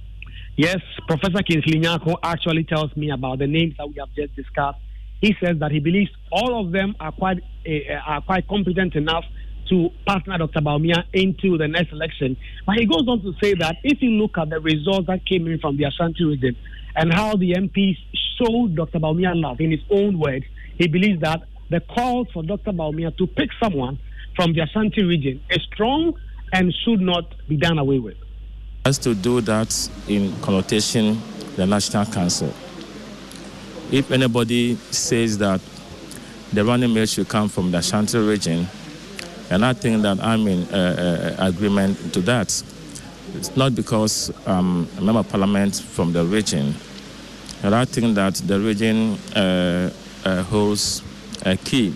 Yes, 0.56 0.78
Professor 1.08 1.42
Kingsley 1.42 1.80
Nyarko 1.80 2.16
actually 2.22 2.62
tells 2.64 2.94
me 2.96 3.10
about 3.10 3.40
the 3.40 3.46
names 3.48 3.74
that 3.78 3.88
we 3.88 3.96
have 3.98 4.12
just 4.14 4.36
discussed. 4.36 4.78
He 5.20 5.34
says 5.42 5.58
that 5.58 5.72
he 5.72 5.80
believes 5.80 6.10
all 6.30 6.64
of 6.64 6.70
them 6.70 6.94
are 7.00 7.10
quite 7.10 7.38
uh, 7.66 7.94
are 8.06 8.20
quite 8.20 8.46
competent 8.46 8.94
enough 8.94 9.24
to 9.70 9.88
partner 10.06 10.38
Dr. 10.38 10.60
Bawumia 10.60 11.04
into 11.12 11.56
the 11.56 11.66
next 11.66 11.90
election. 11.92 12.36
But 12.66 12.76
he 12.76 12.86
goes 12.86 13.08
on 13.08 13.22
to 13.22 13.32
say 13.42 13.54
that 13.54 13.76
if 13.82 14.02
you 14.02 14.10
look 14.10 14.36
at 14.38 14.50
the 14.50 14.60
results 14.60 15.06
that 15.08 15.26
came 15.26 15.46
in 15.48 15.58
from 15.58 15.76
the 15.76 15.84
Ashanti 15.84 16.24
region 16.24 16.56
and 16.96 17.12
how 17.12 17.36
the 17.36 17.52
MPs 17.52 17.96
showed 18.38 18.74
Dr. 18.74 18.98
Bawumia 18.98 19.32
love 19.34 19.60
in 19.60 19.70
his 19.70 19.80
own 19.90 20.18
words, 20.18 20.44
he 20.76 20.86
believes 20.88 21.20
that 21.20 21.42
the 21.70 21.80
call 21.80 22.24
for 22.26 22.42
Dr. 22.42 22.72
Bawumia 22.72 23.16
to 23.16 23.26
pick 23.26 23.50
someone 23.62 23.98
from 24.36 24.52
the 24.52 24.60
Ashanti 24.60 25.04
region 25.04 25.42
is 25.50 25.62
strong 25.72 26.14
and 26.52 26.72
should 26.84 27.00
not 27.00 27.34
be 27.48 27.56
done 27.56 27.78
away 27.78 27.98
with. 27.98 28.16
As 28.84 28.98
to 28.98 29.14
do 29.14 29.40
that 29.42 29.88
in 30.08 30.34
connotation 30.42 31.20
the 31.56 31.66
National 31.66 32.04
Council. 32.06 32.52
If 33.90 34.10
anybody 34.10 34.74
says 34.90 35.38
that 35.38 35.60
the 36.52 36.64
running 36.64 36.92
mate 36.92 37.08
should 37.08 37.28
come 37.28 37.48
from 37.48 37.70
the 37.70 37.78
Ashanti 37.78 38.18
region, 38.18 38.66
and 39.50 39.64
I 39.64 39.72
think 39.72 40.02
that 40.02 40.20
I'm 40.20 40.46
in 40.46 40.62
uh, 40.72 41.36
uh, 41.38 41.46
agreement 41.46 42.12
to 42.14 42.20
that. 42.22 42.62
It's 43.36 43.56
not 43.56 43.74
because 43.74 44.32
I'm 44.46 44.86
a 44.96 45.00
member 45.00 45.20
of 45.20 45.28
parliament 45.28 45.74
from 45.76 46.12
the 46.12 46.24
region, 46.24 46.74
I 47.64 47.84
think 47.84 48.14
that 48.14 48.34
the 48.34 48.60
region 48.60 49.18
uh, 49.34 49.90
uh 50.24 50.42
holds 50.44 51.02
a 51.44 51.56
key 51.56 51.94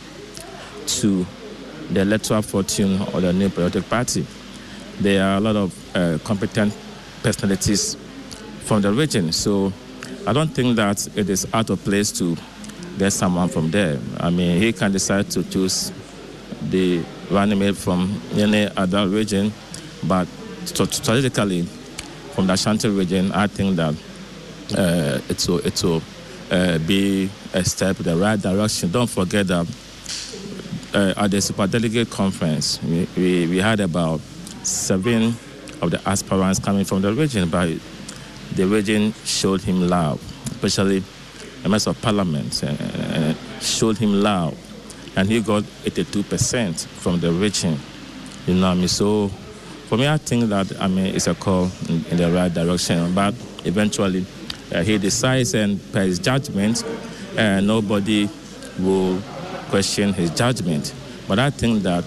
to 0.86 1.26
the 1.92 2.00
electoral 2.00 2.42
fortune 2.42 3.00
of 3.00 3.22
the 3.22 3.32
New 3.32 3.48
Patriotic 3.50 3.88
Party. 3.88 4.26
There 5.00 5.22
are 5.24 5.36
a 5.36 5.40
lot 5.40 5.56
of 5.56 5.96
uh, 5.96 6.18
competent 6.24 6.74
personalities 7.22 7.96
from 8.64 8.82
the 8.82 8.92
region, 8.92 9.30
so 9.32 9.72
I 10.26 10.32
don't 10.32 10.48
think 10.48 10.76
that 10.76 11.06
it 11.16 11.30
is 11.30 11.46
out 11.54 11.70
of 11.70 11.82
place 11.84 12.10
to 12.18 12.36
get 12.98 13.12
someone 13.12 13.48
from 13.48 13.70
there. 13.70 13.98
I 14.18 14.30
mean, 14.30 14.60
he 14.60 14.72
can 14.72 14.90
decide 14.90 15.30
to 15.30 15.44
choose 15.44 15.92
the 16.70 17.02
running 17.30 17.58
mate 17.60 17.76
from 17.76 18.20
any 18.34 18.68
other 18.76 19.06
region, 19.06 19.52
but 20.02 20.26
strategically 20.68 21.62
from 22.34 22.46
the 22.46 22.52
Ashanti 22.52 22.88
region, 22.88 23.32
I 23.32 23.46
think 23.46 23.76
that 23.76 23.94
uh, 24.76 25.20
it 25.28 25.46
will, 25.48 25.58
it 25.58 25.82
will 25.82 26.02
uh, 26.50 26.78
be 26.78 27.30
a 27.54 27.64
step 27.64 27.98
in 27.98 28.04
the 28.04 28.16
right 28.16 28.40
direction. 28.40 28.90
Don't 28.90 29.08
forget 29.08 29.46
that 29.48 29.66
uh, 30.94 31.14
at 31.16 31.30
the 31.30 31.40
Super 31.40 31.66
Delegate 31.66 32.10
Conference, 32.10 32.82
we, 32.82 33.08
we, 33.16 33.46
we, 33.46 33.58
had 33.58 33.80
about 33.80 34.20
seven 34.62 35.34
of 35.82 35.90
the 35.90 36.00
aspirants 36.08 36.58
coming 36.58 36.84
from 36.84 37.02
the 37.02 37.12
region, 37.12 37.48
but 37.48 37.68
the 38.54 38.66
region 38.66 39.12
showed 39.24 39.60
him 39.62 39.88
love, 39.88 40.20
especially 40.50 41.00
the 41.62 41.68
members 41.68 41.86
of 41.86 42.00
parliament 42.00 42.62
uh, 42.62 43.34
showed 43.60 43.98
him 43.98 44.20
love 44.22 44.56
and 45.16 45.28
he 45.28 45.40
got 45.40 45.64
82% 45.84 46.86
from 46.86 47.18
the 47.18 47.32
region. 47.32 47.76
You 48.46 48.54
know 48.54 48.68
what 48.68 48.72
I 48.72 48.74
mean? 48.76 48.88
So 48.88 49.30
for 49.88 49.96
me, 49.96 50.06
I 50.06 50.18
think 50.18 50.50
that 50.50 50.80
I 50.80 50.86
mean 50.86 51.06
it's 51.14 51.26
a 51.26 51.34
call 51.34 51.70
in, 51.88 52.04
in 52.10 52.16
the 52.18 52.30
right 52.30 52.52
direction. 52.52 53.14
But 53.14 53.34
eventually, 53.64 54.26
uh, 54.74 54.82
he 54.82 54.98
decides, 54.98 55.54
and 55.54 55.80
by 55.92 56.00
his 56.00 56.18
judgment, 56.18 56.84
uh, 57.38 57.60
nobody 57.60 58.28
will 58.78 59.18
question 59.70 60.12
his 60.12 60.30
judgment. 60.30 60.92
But 61.26 61.38
I 61.38 61.48
think 61.48 61.82
that 61.84 62.04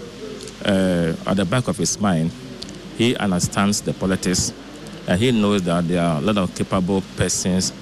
uh, 0.64 1.30
at 1.30 1.38
the 1.38 1.46
back 1.46 1.68
of 1.68 1.78
his 1.78 2.00
mind, 2.00 2.32
he 2.98 3.16
understands 3.16 3.82
the 3.82 3.94
politics, 3.94 4.54
and 5.08 5.20
he 5.20 5.32
knows 5.32 5.64
that 5.64 5.88
there 5.88 6.04
are 6.04 6.20
a 6.20 6.22
lot 6.22 6.38
of 6.38 6.54
capable 6.54 7.02
persons 7.18 7.74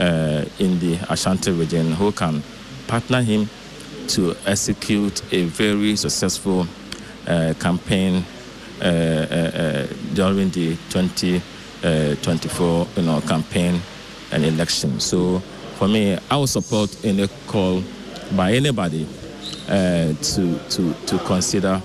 uh, 0.00 0.44
in 0.58 0.80
the 0.80 0.98
Ashanti 1.08 1.52
region 1.52 1.92
who 1.92 2.10
can 2.10 2.42
partner 2.88 3.22
him 3.22 3.48
to 4.08 4.34
execute 4.46 5.22
a 5.32 5.44
very 5.44 5.94
successful 5.94 6.66
uh, 7.28 7.54
campaign 7.60 8.16
uh, 8.16 8.18
uh, 8.18 8.22
uh 8.22 8.33
during 10.14 10.50
the 10.50 10.76
2024 10.90 12.86
you 12.96 13.02
know, 13.02 13.20
campaign 13.22 13.80
and 14.32 14.44
election. 14.44 15.00
So 15.00 15.40
for 15.78 15.88
me, 15.88 16.18
I 16.30 16.36
will 16.36 16.46
support 16.46 16.96
any 17.04 17.28
call 17.46 17.82
by 18.36 18.52
anybody 18.52 19.06
uh, 19.68 20.12
to, 20.12 20.58
to, 20.70 20.94
to 21.06 21.18
consider, 21.26 21.80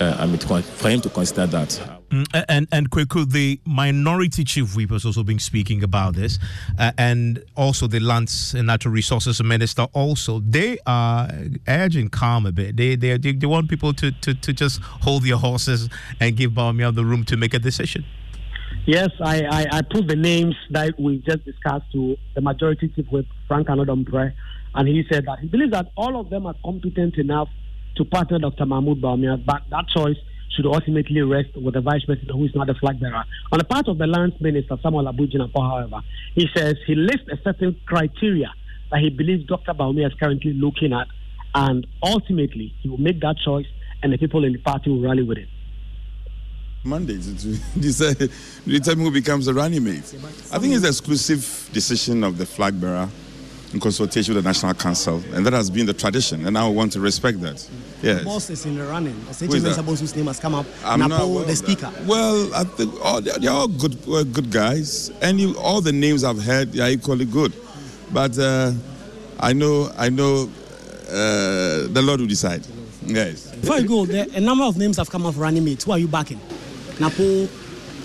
uh, 0.00 0.16
I 0.18 0.26
mean, 0.26 0.38
for 0.38 0.88
him 0.88 1.00
to 1.00 1.08
consider 1.08 1.46
that. 1.46 1.97
Mm, 2.10 2.44
and 2.48 2.68
and 2.72 2.90
Kweku, 2.90 3.30
the 3.30 3.60
minority 3.64 4.44
chief 4.44 4.74
whip 4.74 4.90
has 4.90 5.04
also 5.04 5.22
been 5.22 5.38
speaking 5.38 5.82
about 5.82 6.14
this, 6.14 6.38
uh, 6.78 6.92
and 6.96 7.42
also 7.56 7.86
the 7.86 8.00
lands 8.00 8.54
and 8.54 8.66
natural 8.66 8.94
resources 8.94 9.42
minister. 9.42 9.86
Also, 9.92 10.40
they 10.40 10.78
are 10.86 11.30
urging 11.66 12.08
calm 12.08 12.46
a 12.46 12.52
bit. 12.52 12.76
They 12.76 12.96
they 12.96 13.16
they, 13.16 13.46
want 13.46 13.68
people 13.68 13.92
to, 13.94 14.10
to 14.10 14.34
to 14.34 14.52
just 14.52 14.80
hold 14.80 15.24
their 15.24 15.36
horses 15.36 15.88
and 16.20 16.36
give 16.36 16.52
Bawumia 16.52 16.94
the 16.94 17.04
room 17.04 17.24
to 17.24 17.36
make 17.36 17.54
a 17.54 17.58
decision. 17.58 18.04
Yes, 18.86 19.10
I, 19.22 19.42
I, 19.44 19.66
I 19.70 19.82
put 19.82 20.08
the 20.08 20.16
names 20.16 20.54
that 20.70 20.98
we 20.98 21.18
just 21.18 21.44
discussed 21.44 21.90
to 21.92 22.16
the 22.34 22.40
majority 22.40 22.88
chief 22.88 23.06
whip 23.10 23.26
Frank 23.46 23.68
Annoh-Dompreh 23.68 24.32
and 24.74 24.88
he 24.88 25.04
said 25.10 25.24
that 25.26 25.38
he 25.40 25.48
believes 25.48 25.72
that 25.72 25.90
all 25.96 26.20
of 26.20 26.30
them 26.30 26.46
are 26.46 26.54
competent 26.64 27.16
enough 27.16 27.48
to 27.96 28.04
partner 28.04 28.38
Dr. 28.38 28.66
Mahmoud 28.66 29.00
Bawumia, 29.00 29.44
but 29.44 29.62
that 29.70 29.88
choice 29.88 30.16
should 30.54 30.66
ultimately 30.66 31.20
rest 31.22 31.50
with 31.56 31.74
the 31.74 31.80
vice 31.80 32.04
president 32.04 32.32
who 32.32 32.44
is 32.44 32.54
not 32.54 32.66
the 32.66 32.74
flag 32.74 33.00
bearer. 33.00 33.24
On 33.52 33.58
the 33.58 33.64
part 33.64 33.88
of 33.88 33.98
the 33.98 34.06
lands 34.06 34.34
minister, 34.40 34.76
Samuel 34.82 35.08
Abu 35.08 35.26
Jinapor, 35.26 35.60
however, 35.60 36.00
he 36.34 36.46
says 36.54 36.76
he 36.86 36.94
lists 36.94 37.28
a 37.30 37.36
certain 37.42 37.78
criteria 37.86 38.52
that 38.90 39.00
he 39.00 39.10
believes 39.10 39.44
Dr. 39.46 39.74
Bawumia 39.74 40.06
is 40.06 40.14
currently 40.14 40.52
looking 40.52 40.92
at, 40.92 41.06
and 41.54 41.86
ultimately 42.02 42.74
he 42.80 42.88
will 42.88 42.98
make 42.98 43.20
that 43.20 43.36
choice, 43.44 43.66
and 44.02 44.12
the 44.12 44.18
people 44.18 44.44
in 44.44 44.52
the 44.52 44.58
party 44.58 44.90
will 44.90 45.00
rally 45.00 45.22
with 45.22 45.38
it. 45.38 45.48
Monday 46.84 47.18
to 47.18 47.56
decide, 47.78 48.30
determine 48.66 49.04
who 49.04 49.10
becomes 49.10 49.46
the 49.46 49.54
running 49.54 49.84
mate. 49.84 50.14
I 50.52 50.58
think 50.58 50.74
it's 50.74 50.84
an 50.84 50.88
exclusive 50.88 51.68
decision 51.72 52.24
of 52.24 52.38
the 52.38 52.46
flag 52.46 52.80
bearer 52.80 53.08
in 53.72 53.80
consultation 53.80 54.34
with 54.34 54.42
the 54.42 54.48
National 54.48 54.72
Council, 54.74 55.22
and 55.32 55.44
that 55.44 55.52
has 55.52 55.68
been 55.68 55.86
the 55.86 55.92
tradition, 55.92 56.46
and 56.46 56.56
I 56.56 56.66
want 56.68 56.92
to 56.92 57.00
respect 57.00 57.40
that. 57.42 57.68
Yes. 58.02 58.20
The 58.20 58.24
boss 58.24 58.50
is 58.50 58.64
in 58.64 58.76
the 58.76 58.84
running. 58.84 59.16
Essentially, 59.28 59.60
whose 59.60 60.14
name 60.14 60.26
has 60.26 60.38
come 60.38 60.54
up. 60.54 60.66
I'm 60.84 61.00
Napo, 61.00 61.16
not, 61.16 61.28
well, 61.28 61.44
the 61.44 61.56
speaker. 61.56 61.92
Well, 62.06 62.54
I 62.54 62.64
think 62.64 62.94
all, 63.04 63.20
they're 63.20 63.50
all 63.50 63.66
good, 63.68 63.96
uh, 64.08 64.22
good 64.22 64.50
guys. 64.52 65.10
Any 65.20 65.52
all 65.56 65.80
the 65.80 65.92
names 65.92 66.22
I've 66.22 66.40
heard, 66.42 66.72
they 66.72 66.80
are 66.80 66.90
equally 66.90 67.24
good. 67.24 67.52
But 68.12 68.38
uh, 68.38 68.72
I 69.40 69.52
know, 69.52 69.90
I 69.96 70.10
know, 70.10 70.48
uh, 71.08 71.88
the 71.88 72.02
Lord 72.02 72.20
will 72.20 72.28
decide. 72.28 72.64
Yes. 73.04 73.50
Before 73.56 73.78
you 73.78 73.88
go, 73.88 74.06
there, 74.06 74.26
a 74.34 74.40
number 74.40 74.64
of 74.64 74.76
names 74.76 74.96
have 74.98 75.10
come 75.10 75.26
up 75.26 75.36
running 75.36 75.64
mates. 75.64 75.84
Who 75.84 75.92
are 75.92 75.98
you 75.98 76.08
backing? 76.08 76.40
Napo, 77.00 77.46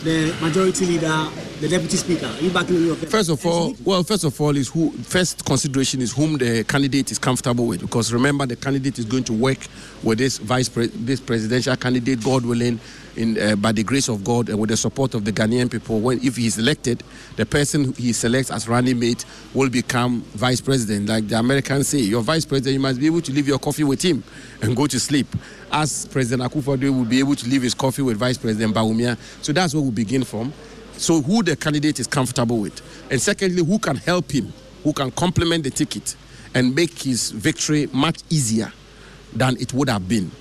the 0.03 0.35
majority 0.41 0.85
leader, 0.85 1.29
the 1.63 1.69
deputy 1.69 1.95
speaker. 1.95 2.25
Are 2.25 2.41
you 2.41 2.49
backing 2.49 2.85
your 2.85 2.95
First 2.95 3.29
of 3.29 3.45
all, 3.45 3.73
well, 3.85 4.03
first 4.03 4.25
of 4.25 4.39
all, 4.41 4.55
is 4.57 4.67
who. 4.67 4.91
First 4.91 5.45
consideration 5.45 6.01
is 6.01 6.11
whom 6.11 6.37
the 6.37 6.65
candidate 6.65 7.09
is 7.09 7.17
comfortable 7.17 7.67
with, 7.67 7.79
because 7.79 8.11
remember 8.11 8.45
the 8.45 8.57
candidate 8.57 8.99
is 8.99 9.05
going 9.05 9.23
to 9.23 9.33
work 9.33 9.59
with 10.03 10.17
this 10.17 10.39
vice 10.39 10.67
pre- 10.67 10.87
this 10.87 11.21
presidential 11.21 11.73
candidate, 11.77 12.21
God 12.21 12.45
willing, 12.45 12.81
in 13.15 13.39
uh, 13.39 13.55
by 13.55 13.71
the 13.71 13.81
grace 13.81 14.09
of 14.09 14.25
God 14.25 14.49
and 14.49 14.59
with 14.59 14.71
the 14.71 14.75
support 14.75 15.13
of 15.13 15.23
the 15.23 15.31
Ghanaian 15.31 15.71
people. 15.71 16.01
When 16.01 16.19
if 16.21 16.35
he 16.35 16.47
is 16.47 16.57
elected, 16.57 17.01
the 17.37 17.45
person 17.45 17.93
he 17.93 18.11
selects 18.11 18.51
as 18.51 18.67
running 18.67 18.99
mate 18.99 19.23
will 19.53 19.69
become 19.69 20.21
vice 20.33 20.59
president. 20.59 21.07
Like 21.07 21.29
the 21.29 21.39
Americans 21.39 21.87
say, 21.87 21.99
your 21.99 22.23
vice 22.23 22.43
president, 22.43 22.73
you 22.73 22.79
must 22.81 22.99
be 22.99 23.05
able 23.05 23.21
to 23.21 23.31
leave 23.31 23.47
your 23.47 23.59
coffee 23.59 23.85
with 23.85 24.01
him 24.01 24.21
and 24.61 24.75
go 24.75 24.85
to 24.87 24.99
sleep. 24.99 25.27
As 25.71 26.07
President 26.07 26.51
Akufo-Addo 26.51 26.95
will 26.95 27.05
be 27.05 27.19
able 27.19 27.35
to 27.35 27.47
leave 27.47 27.63
his 27.63 27.73
coffee 27.73 28.03
with 28.03 28.17
Vice 28.17 28.37
President 28.37 28.75
Bawumia. 28.75 29.17
So 29.41 29.51
that's 29.53 29.73
where 29.73 29.81
we 29.81 29.89
begin 29.89 30.23
from. 30.23 30.53
So 30.97 31.21
who 31.21 31.43
the 31.43 31.55
candidate 31.55 31.99
is 31.99 32.07
comfortable 32.07 32.59
with, 32.59 32.81
and 33.11 33.21
secondly, 33.21 33.63
who 33.63 33.79
can 33.79 33.95
help 33.97 34.31
him, 34.31 34.53
who 34.83 34.93
can 34.93 35.11
complement 35.11 35.63
the 35.63 35.69
ticket 35.69 36.15
and 36.53 36.75
make 36.75 36.97
his 37.01 37.31
victory 37.31 37.87
much 37.91 38.21
easier 38.29 38.71
than 39.33 39.57
it 39.57 39.73
would 39.73 39.89
have 39.89 40.07
been. 40.07 40.31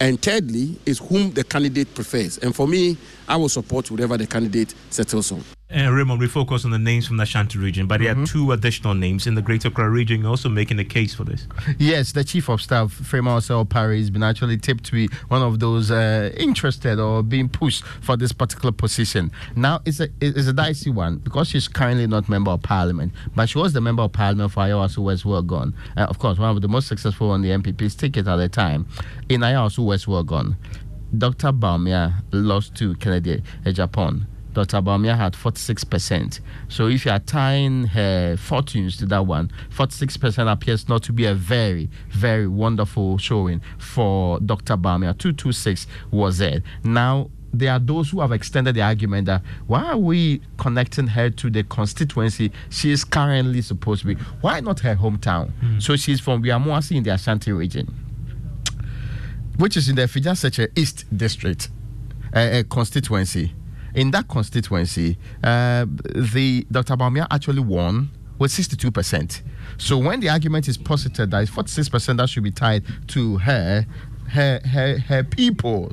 And 0.00 0.20
thirdly, 0.20 0.76
is 0.84 0.98
whom 0.98 1.30
the 1.30 1.44
candidate 1.44 1.94
prefers. 1.94 2.38
And 2.38 2.54
for 2.54 2.66
me, 2.66 2.96
I 3.28 3.36
will 3.36 3.48
support 3.48 3.90
whatever 3.90 4.16
the 4.16 4.26
candidate 4.26 4.74
settles 4.90 5.30
on. 5.30 5.44
And 5.72 5.88
uh, 5.88 5.92
Raymond, 5.92 6.20
we 6.20 6.28
focus 6.28 6.66
on 6.66 6.70
the 6.70 6.78
names 6.78 7.06
from 7.06 7.16
the 7.16 7.22
Ashanti 7.22 7.58
region, 7.58 7.86
but 7.86 8.00
there 8.00 8.12
mm-hmm. 8.12 8.24
are 8.24 8.26
two 8.26 8.52
additional 8.52 8.92
names 8.92 9.26
in 9.26 9.34
the 9.34 9.40
Greater 9.40 9.68
Accra 9.68 9.88
region 9.88 10.26
also 10.26 10.50
making 10.50 10.76
the 10.76 10.84
case 10.84 11.14
for 11.14 11.24
this. 11.24 11.46
Yes, 11.78 12.12
the 12.12 12.24
Chief 12.24 12.50
of 12.50 12.60
Staff, 12.60 12.92
Frema 12.92 13.38
Osei 13.38 13.64
Opare, 13.64 13.96
has 13.96 14.10
been 14.10 14.22
actually 14.22 14.58
tipped 14.58 14.84
to 14.84 14.92
be 14.92 15.08
one 15.28 15.40
of 15.40 15.60
those 15.60 15.90
uh, 15.90 16.30
interested 16.36 17.00
or 17.00 17.22
being 17.22 17.48
pushed 17.48 17.84
for 17.84 18.18
this 18.18 18.32
particular 18.32 18.70
position. 18.70 19.32
Now, 19.56 19.80
it's 19.86 19.98
a, 20.00 20.08
it's 20.20 20.46
a 20.46 20.52
dicey 20.52 20.90
one 20.90 21.18
because 21.18 21.48
she's 21.48 21.68
currently 21.68 22.06
not 22.06 22.28
member 22.28 22.50
of 22.50 22.62
parliament, 22.62 23.12
but 23.34 23.48
she 23.48 23.56
was 23.56 23.72
the 23.72 23.80
member 23.80 24.02
of 24.02 24.12
parliament 24.12 24.52
for 24.52 24.60
Ayawaso 24.60 24.98
West 24.98 25.24
Wuogon. 25.24 25.72
Uh, 25.96 26.02
of 26.02 26.18
course, 26.18 26.38
one 26.38 26.54
of 26.54 26.60
the 26.60 26.68
most 26.68 26.86
successful 26.86 27.30
on 27.30 27.40
the 27.40 27.48
NPP's 27.48 27.94
ticket 27.94 28.28
at 28.28 28.36
the 28.36 28.48
time 28.48 28.86
in 29.30 29.40
Ayawaso 29.40 29.86
West 29.86 30.04
Wuogon. 30.04 30.56
Dr. 31.16 31.52
Bawumia 31.52 32.22
lost 32.32 32.74
to 32.74 32.94
Kennedy 32.96 33.42
Agyapong 33.64 34.26
Dr. 34.52 34.82
Bawumia 34.82 35.16
had 35.16 35.32
46%. 35.32 36.40
So 36.68 36.88
if 36.88 37.04
you 37.06 37.10
are 37.10 37.18
tying 37.18 37.84
her 37.84 38.36
fortunes 38.36 38.96
to 38.98 39.06
that 39.06 39.26
one, 39.26 39.50
46% 39.70 40.50
appears 40.50 40.88
not 40.88 41.02
to 41.04 41.12
be 41.12 41.24
a 41.24 41.34
very, 41.34 41.88
very 42.10 42.46
wonderful 42.46 43.18
showing 43.18 43.62
for 43.78 44.38
Dr. 44.40 44.76
Bawumia. 44.76 45.16
226 45.16 45.86
was 46.10 46.40
it. 46.40 46.62
Now, 46.84 47.30
there 47.54 47.72
are 47.72 47.78
those 47.78 48.10
who 48.10 48.20
have 48.20 48.32
extended 48.32 48.74
the 48.74 48.82
argument 48.82 49.26
that 49.26 49.42
why 49.66 49.84
are 49.84 49.98
we 49.98 50.40
connecting 50.56 51.06
her 51.08 51.28
to 51.28 51.50
the 51.50 51.62
constituency 51.64 52.50
she 52.70 52.90
is 52.90 53.04
currently 53.04 53.60
supposed 53.60 54.02
to 54.02 54.06
be? 54.08 54.14
Why 54.40 54.60
not 54.60 54.80
her 54.80 54.96
hometown? 54.96 55.52
Mm. 55.62 55.82
So 55.82 55.96
she's 55.96 56.18
from 56.20 56.42
Wiamoasi 56.42 56.96
in 56.96 57.02
the 57.02 57.10
Ashanti 57.10 57.52
region, 57.52 57.94
which 59.58 59.76
is 59.76 59.88
in 59.88 59.96
the 59.96 60.02
Fija 60.02 60.34
Seche 60.34 60.70
East 60.74 61.04
District 61.14 61.68
uh, 62.32 62.62
constituency 62.70 63.52
in 63.94 64.10
that 64.12 64.28
constituency, 64.28 65.16
uh, 65.42 65.86
the 66.14 66.66
Dr. 66.70 66.96
Bawumia 66.96 67.26
actually 67.30 67.60
won 67.60 68.10
with 68.38 68.50
62%. 68.50 69.42
So 69.78 69.98
when 69.98 70.20
the 70.20 70.28
argument 70.28 70.68
is 70.68 70.76
posited 70.76 71.30
that 71.30 71.42
it's 71.42 71.50
46% 71.50 72.16
that 72.16 72.28
should 72.28 72.42
be 72.42 72.50
tied 72.50 72.84
to 73.08 73.38
her, 73.38 73.86
her, 74.30 74.60
her, 74.64 74.98
her 74.98 75.24
people 75.24 75.92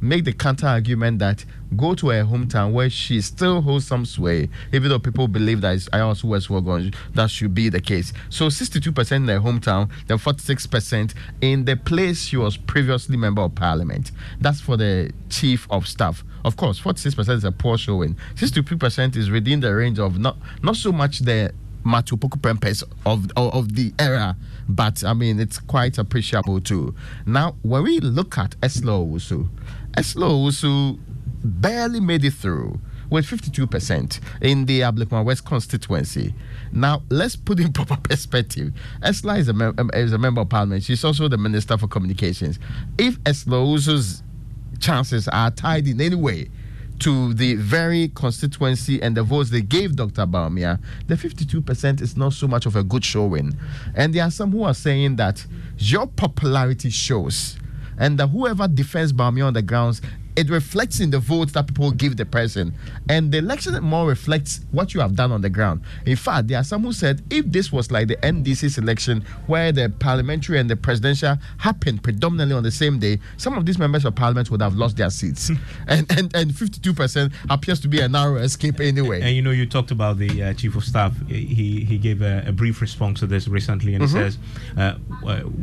make 0.00 0.24
the 0.24 0.32
counter 0.32 0.66
argument 0.66 1.18
that 1.20 1.44
go 1.76 1.94
to 1.94 2.08
her 2.08 2.24
hometown 2.24 2.72
where 2.72 2.90
she 2.90 3.20
still 3.20 3.62
holds 3.62 3.86
some 3.86 4.04
sway, 4.04 4.48
even 4.72 4.88
though 4.88 4.98
people 4.98 5.28
believe 5.28 5.60
that 5.62 5.74
it's 5.74 5.88
Ayawaso 5.90 6.24
West 6.24 6.48
Wuogon, 6.48 6.94
that 7.14 7.30
should 7.30 7.54
be 7.54 7.68
the 7.68 7.80
case. 7.80 8.12
So 8.30 8.46
62% 8.46 9.12
in 9.12 9.28
her 9.28 9.40
hometown, 9.40 9.90
then 10.06 10.18
46% 10.18 11.14
in 11.40 11.64
the 11.64 11.76
place 11.76 12.22
she 12.24 12.36
was 12.36 12.56
previously 12.56 13.16
member 13.16 13.42
of 13.42 13.54
parliament. 13.54 14.12
That's 14.40 14.60
for 14.60 14.76
the 14.76 15.12
chief 15.30 15.66
of 15.70 15.86
staff. 15.86 16.24
Of 16.44 16.56
course, 16.56 16.80
46% 16.80 17.28
is 17.30 17.44
a 17.44 17.52
poor 17.52 17.78
showing. 17.78 18.16
62% 18.34 19.16
is 19.16 19.30
within 19.30 19.60
the 19.60 19.74
range 19.74 19.98
of 19.98 20.18
not 20.18 20.36
not 20.62 20.76
so 20.76 20.92
much 20.92 21.20
the 21.20 21.52
Matu 21.84 22.16
Opoku 22.16 22.40
Prempehs 22.40 22.82
of, 23.04 23.30
of, 23.36 23.54
of 23.54 23.74
the 23.74 23.92
era, 23.98 24.36
but 24.68 25.02
I 25.04 25.14
mean 25.14 25.40
it's 25.40 25.58
quite 25.58 25.98
appreciable 25.98 26.60
too. 26.60 26.94
Now, 27.26 27.56
when 27.62 27.82
we 27.82 27.98
look 28.00 28.38
at 28.38 28.54
Ursula 28.62 28.92
Owusu, 28.92 29.48
Ursula 29.98 30.28
Owusu 30.28 30.98
barely 31.44 32.00
made 32.00 32.24
it 32.24 32.34
through 32.34 32.80
with 33.10 33.26
52% 33.26 34.20
in 34.40 34.64
the 34.64 34.80
Ablekuma 34.80 35.24
West 35.24 35.44
constituency. 35.44 36.34
Now, 36.72 37.02
let's 37.10 37.36
put 37.36 37.60
in 37.60 37.72
proper 37.74 37.96
perspective. 37.96 38.72
Ursula 39.04 39.36
is 39.36 39.48
a, 39.48 39.52
mem- 39.52 39.74
um, 39.78 39.90
is 39.92 40.12
a 40.12 40.18
member 40.18 40.40
of 40.40 40.48
parliament. 40.48 40.82
She's 40.82 41.04
also 41.04 41.28
the 41.28 41.36
Minister 41.36 41.76
for 41.76 41.88
Communications. 41.88 42.58
If 42.98 43.18
Ursula 43.28 43.78
chances 44.80 45.28
are 45.28 45.50
tied 45.50 45.86
in 45.86 46.00
any 46.00 46.16
way 46.16 46.48
to 47.00 47.34
the 47.34 47.56
very 47.56 48.08
constituency 48.08 49.02
and 49.02 49.16
the 49.16 49.22
votes 49.22 49.50
they 49.50 49.60
gave 49.60 49.96
Dr. 49.96 50.24
Bawumia, 50.24 50.80
the 51.08 51.14
52% 51.14 52.00
is 52.00 52.16
not 52.16 52.32
so 52.32 52.46
much 52.46 52.64
of 52.64 52.76
a 52.76 52.82
good 52.82 53.04
showing. 53.04 53.52
And 53.94 54.14
there 54.14 54.24
are 54.24 54.30
some 54.30 54.52
who 54.52 54.62
are 54.62 54.74
saying 54.74 55.16
that 55.16 55.44
your 55.78 56.06
popularity 56.06 56.90
shows 56.90 57.58
and 57.98 58.18
that 58.18 58.28
whoever 58.28 58.68
defends 58.68 59.12
Bawumia 59.12 59.48
on 59.48 59.52
the 59.52 59.62
grounds 59.62 60.00
it 60.36 60.48
reflects 60.50 61.00
in 61.00 61.10
the 61.10 61.18
votes 61.18 61.52
that 61.52 61.66
people 61.66 61.90
give 61.90 62.16
the 62.16 62.24
person. 62.24 62.74
And 63.08 63.30
the 63.32 63.38
election 63.38 63.80
more 63.82 64.06
reflects 64.06 64.60
what 64.70 64.94
you 64.94 65.00
have 65.00 65.14
done 65.14 65.32
on 65.32 65.42
the 65.42 65.50
ground. 65.50 65.82
In 66.06 66.16
fact, 66.16 66.48
there 66.48 66.58
are 66.58 66.64
some 66.64 66.82
who 66.82 66.92
said 66.92 67.22
if 67.30 67.46
this 67.46 67.72
was 67.72 67.90
like 67.90 68.08
the 68.08 68.16
NDC's 68.16 68.78
election 68.78 69.24
where 69.46 69.72
the 69.72 69.92
parliamentary 69.98 70.58
and 70.58 70.68
the 70.68 70.76
presidential 70.76 71.36
happened 71.58 72.02
predominantly 72.02 72.54
on 72.54 72.62
the 72.62 72.70
same 72.70 72.98
day, 72.98 73.18
some 73.36 73.56
of 73.56 73.66
these 73.66 73.78
members 73.78 74.04
of 74.04 74.14
parliament 74.14 74.50
would 74.50 74.62
have 74.62 74.74
lost 74.74 74.96
their 74.96 75.10
seats. 75.10 75.50
and, 75.86 76.10
and 76.10 76.34
and 76.34 76.50
52% 76.52 77.32
appears 77.50 77.80
to 77.80 77.88
be 77.88 78.00
a 78.00 78.08
narrow 78.08 78.36
escape 78.36 78.80
anyway. 78.80 79.16
And, 79.16 79.26
and 79.26 79.36
you 79.36 79.42
know, 79.42 79.50
you 79.50 79.66
talked 79.66 79.90
about 79.90 80.18
the 80.18 80.42
uh, 80.42 80.54
chief 80.54 80.76
of 80.76 80.84
staff. 80.84 81.14
He 81.28 81.84
he 81.84 81.98
gave 81.98 82.22
a, 82.22 82.44
a, 82.46 82.52
brief 82.52 82.80
response 82.80 83.20
to 83.20 83.26
this 83.26 83.48
recently, 83.48 83.94
and 83.94 84.04
mm-hmm. 84.04 84.16
he 84.16 84.30
says, 84.30 84.38
uh, 84.76 84.94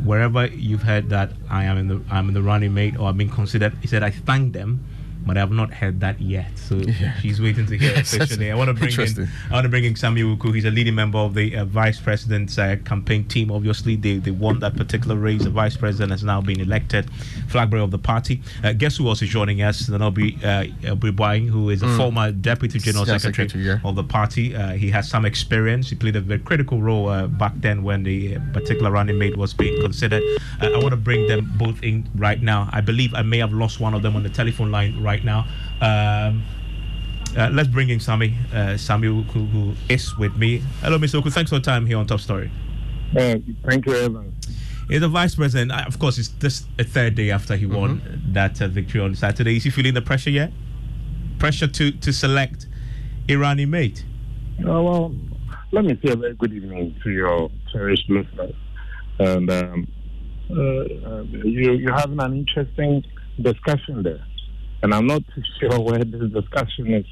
wherever 0.04 0.46
you've 0.46 0.82
heard 0.82 1.08
that 1.10 1.32
I 1.48 1.64
am 1.64 1.78
in 1.78 1.88
the 1.88 2.00
I'm 2.10 2.28
in 2.28 2.34
the 2.34 2.42
running 2.42 2.74
mate 2.74 2.98
or 2.98 3.08
I've 3.08 3.16
been 3.16 3.30
considered, 3.30 3.74
he 3.80 3.88
said, 3.88 4.02
I 4.02 4.10
thank 4.10 4.52
them 4.52 4.59
them 4.60 4.80
but 5.30 5.38
I've 5.38 5.52
not 5.52 5.72
heard 5.72 6.00
that 6.00 6.20
yet. 6.20 6.50
So 6.56 6.74
yeah. 7.00 7.14
she's 7.20 7.40
waiting 7.40 7.64
to 7.66 7.78
hear 7.78 7.94
officially. 7.96 8.50
I 8.50 8.56
want 8.56 8.66
to 8.66 8.74
bring 8.74 8.92
in 8.92 9.28
I 9.48 9.52
want 9.52 9.64
to 9.64 9.68
bring 9.68 9.84
in 9.84 9.94
Samuel 9.94 10.36
Awuku. 10.36 10.52
He's 10.52 10.64
a 10.64 10.72
leading 10.72 10.96
member 10.96 11.18
of 11.18 11.34
the 11.34 11.54
uh, 11.54 11.66
vice 11.66 12.00
president's 12.00 12.58
uh, 12.58 12.74
campaign 12.84 13.22
team. 13.28 13.52
Obviously, 13.52 13.94
they, 13.94 14.16
they 14.16 14.32
won 14.32 14.58
that 14.58 14.76
particular 14.76 15.14
race. 15.14 15.44
The 15.44 15.50
vice 15.50 15.76
president 15.76 16.10
has 16.10 16.24
now 16.24 16.40
been 16.40 16.58
elected, 16.58 17.08
flag 17.46 17.70
bearer 17.70 17.84
of 17.84 17.92
the 17.92 17.98
party. 17.98 18.42
Uh, 18.64 18.72
guess 18.72 18.96
who 18.96 19.06
else 19.06 19.22
is 19.22 19.28
joining 19.28 19.62
us? 19.62 19.82
Nanobi 19.82 20.36
uh, 20.42 20.94
Boing, 20.96 21.48
who 21.48 21.70
is 21.70 21.84
a 21.84 21.86
mm. 21.86 21.96
former 21.96 22.32
deputy 22.32 22.80
general 22.80 23.06
yeah, 23.06 23.18
secretary, 23.18 23.48
secretary 23.50 23.80
yeah. 23.80 23.88
of 23.88 23.94
the 23.94 24.02
party. 24.02 24.56
Uh, 24.56 24.72
he 24.72 24.90
has 24.90 25.08
some 25.08 25.24
experience. 25.24 25.90
He 25.90 25.94
played 25.94 26.16
a 26.16 26.20
very 26.20 26.40
critical 26.40 26.82
role 26.82 27.08
uh, 27.08 27.28
back 27.28 27.52
then 27.58 27.84
when 27.84 28.02
the 28.02 28.38
particular 28.52 28.90
running 28.90 29.16
mate 29.16 29.36
was 29.36 29.54
being 29.54 29.80
considered. 29.80 30.24
Uh, 30.60 30.72
I 30.72 30.78
want 30.78 30.90
to 30.90 30.96
bring 30.96 31.28
them 31.28 31.52
both 31.56 31.80
in 31.84 32.08
right 32.16 32.42
now. 32.42 32.68
I 32.72 32.80
believe 32.80 33.14
I 33.14 33.22
may 33.22 33.38
have 33.38 33.52
lost 33.52 33.78
one 33.78 33.94
of 33.94 34.02
them 34.02 34.16
on 34.16 34.24
the 34.24 34.28
telephone 34.28 34.72
line 34.72 35.00
right 35.00 35.19
now. 35.24 35.46
Um, 35.80 36.44
uh, 37.36 37.48
let's 37.52 37.68
bring 37.68 37.90
in 37.90 38.00
Sammy, 38.00 38.34
uh, 38.52 38.76
Sammy 38.76 39.06
who, 39.06 39.22
who 39.22 39.74
is 39.88 40.16
with 40.18 40.36
me. 40.36 40.62
Hello, 40.82 40.98
Mr. 40.98 41.20
Awuku. 41.20 41.32
Thanks 41.32 41.50
for 41.50 41.56
your 41.56 41.62
time 41.62 41.86
here 41.86 41.96
on 41.98 42.06
Top 42.06 42.20
Story. 42.20 42.50
Uh, 43.16 43.36
thank 43.64 43.86
you, 43.86 43.94
Evan. 43.94 44.34
He's 44.88 45.00
the 45.00 45.08
vice 45.08 45.36
president. 45.36 45.70
Of 45.72 46.00
course, 46.00 46.18
it's 46.18 46.28
just 46.28 46.66
a 46.78 46.84
third 46.84 47.14
day 47.14 47.30
after 47.30 47.56
he 47.56 47.66
mm-hmm. 47.66 47.76
won 47.76 48.22
that 48.32 48.60
uh, 48.60 48.66
victory 48.66 49.00
on 49.00 49.14
Saturday. 49.14 49.56
Is 49.56 49.64
he 49.64 49.70
feeling 49.70 49.94
the 49.94 50.02
pressure 50.02 50.30
yet? 50.30 50.50
Pressure 51.38 51.68
to, 51.68 51.92
to 51.92 52.12
select 52.12 52.66
Irani 53.28 53.68
mate? 53.68 54.04
Uh, 54.58 54.82
well, 54.82 55.14
let 55.70 55.84
me 55.84 55.98
say 56.04 56.12
a 56.12 56.16
very 56.16 56.34
good 56.34 56.52
evening 56.52 56.96
to 57.04 57.10
your 57.10 57.50
cherished 57.72 58.10
listeners. 58.10 58.54
And 59.20 59.50
um, 59.50 59.88
uh, 60.50 60.60
uh, 60.60 61.22
you, 61.22 61.72
you're 61.72 61.96
having 61.96 62.18
an 62.20 62.36
interesting 62.36 63.04
discussion 63.40 64.02
there. 64.02 64.24
And 64.82 64.94
I'm 64.94 65.06
not 65.06 65.22
sure 65.58 65.78
where 65.80 66.04
this 66.04 66.32
discussion 66.32 66.94
is 66.94 67.06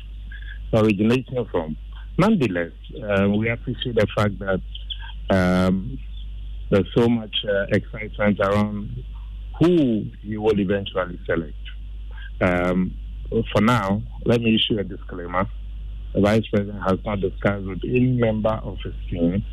originating 0.72 1.46
from. 1.50 1.76
Nonetheless, 2.16 2.72
uh, 2.96 3.28
we 3.28 3.48
appreciate 3.48 3.94
the 3.94 4.06
fact 4.16 4.38
that 4.38 4.60
um, 5.30 5.98
there's 6.70 6.88
so 6.96 7.08
much 7.08 7.34
uh, 7.48 7.66
excitement 7.70 8.40
around 8.40 9.04
who 9.60 10.04
you 10.22 10.42
will 10.42 10.58
eventually 10.58 11.18
select. 11.26 11.54
Um, 12.40 12.94
for 13.52 13.60
now, 13.60 14.02
let 14.24 14.40
me 14.40 14.54
issue 14.54 14.78
a 14.78 14.84
disclaimer. 14.84 15.46
The 16.14 16.20
Vice 16.20 16.46
President 16.52 16.82
has 16.82 16.98
not 17.04 17.20
discussed 17.20 17.66
with 17.66 17.80
any 17.84 18.18
member 18.18 18.60
of 18.62 18.78
his 18.82 18.94
team, 19.10 19.44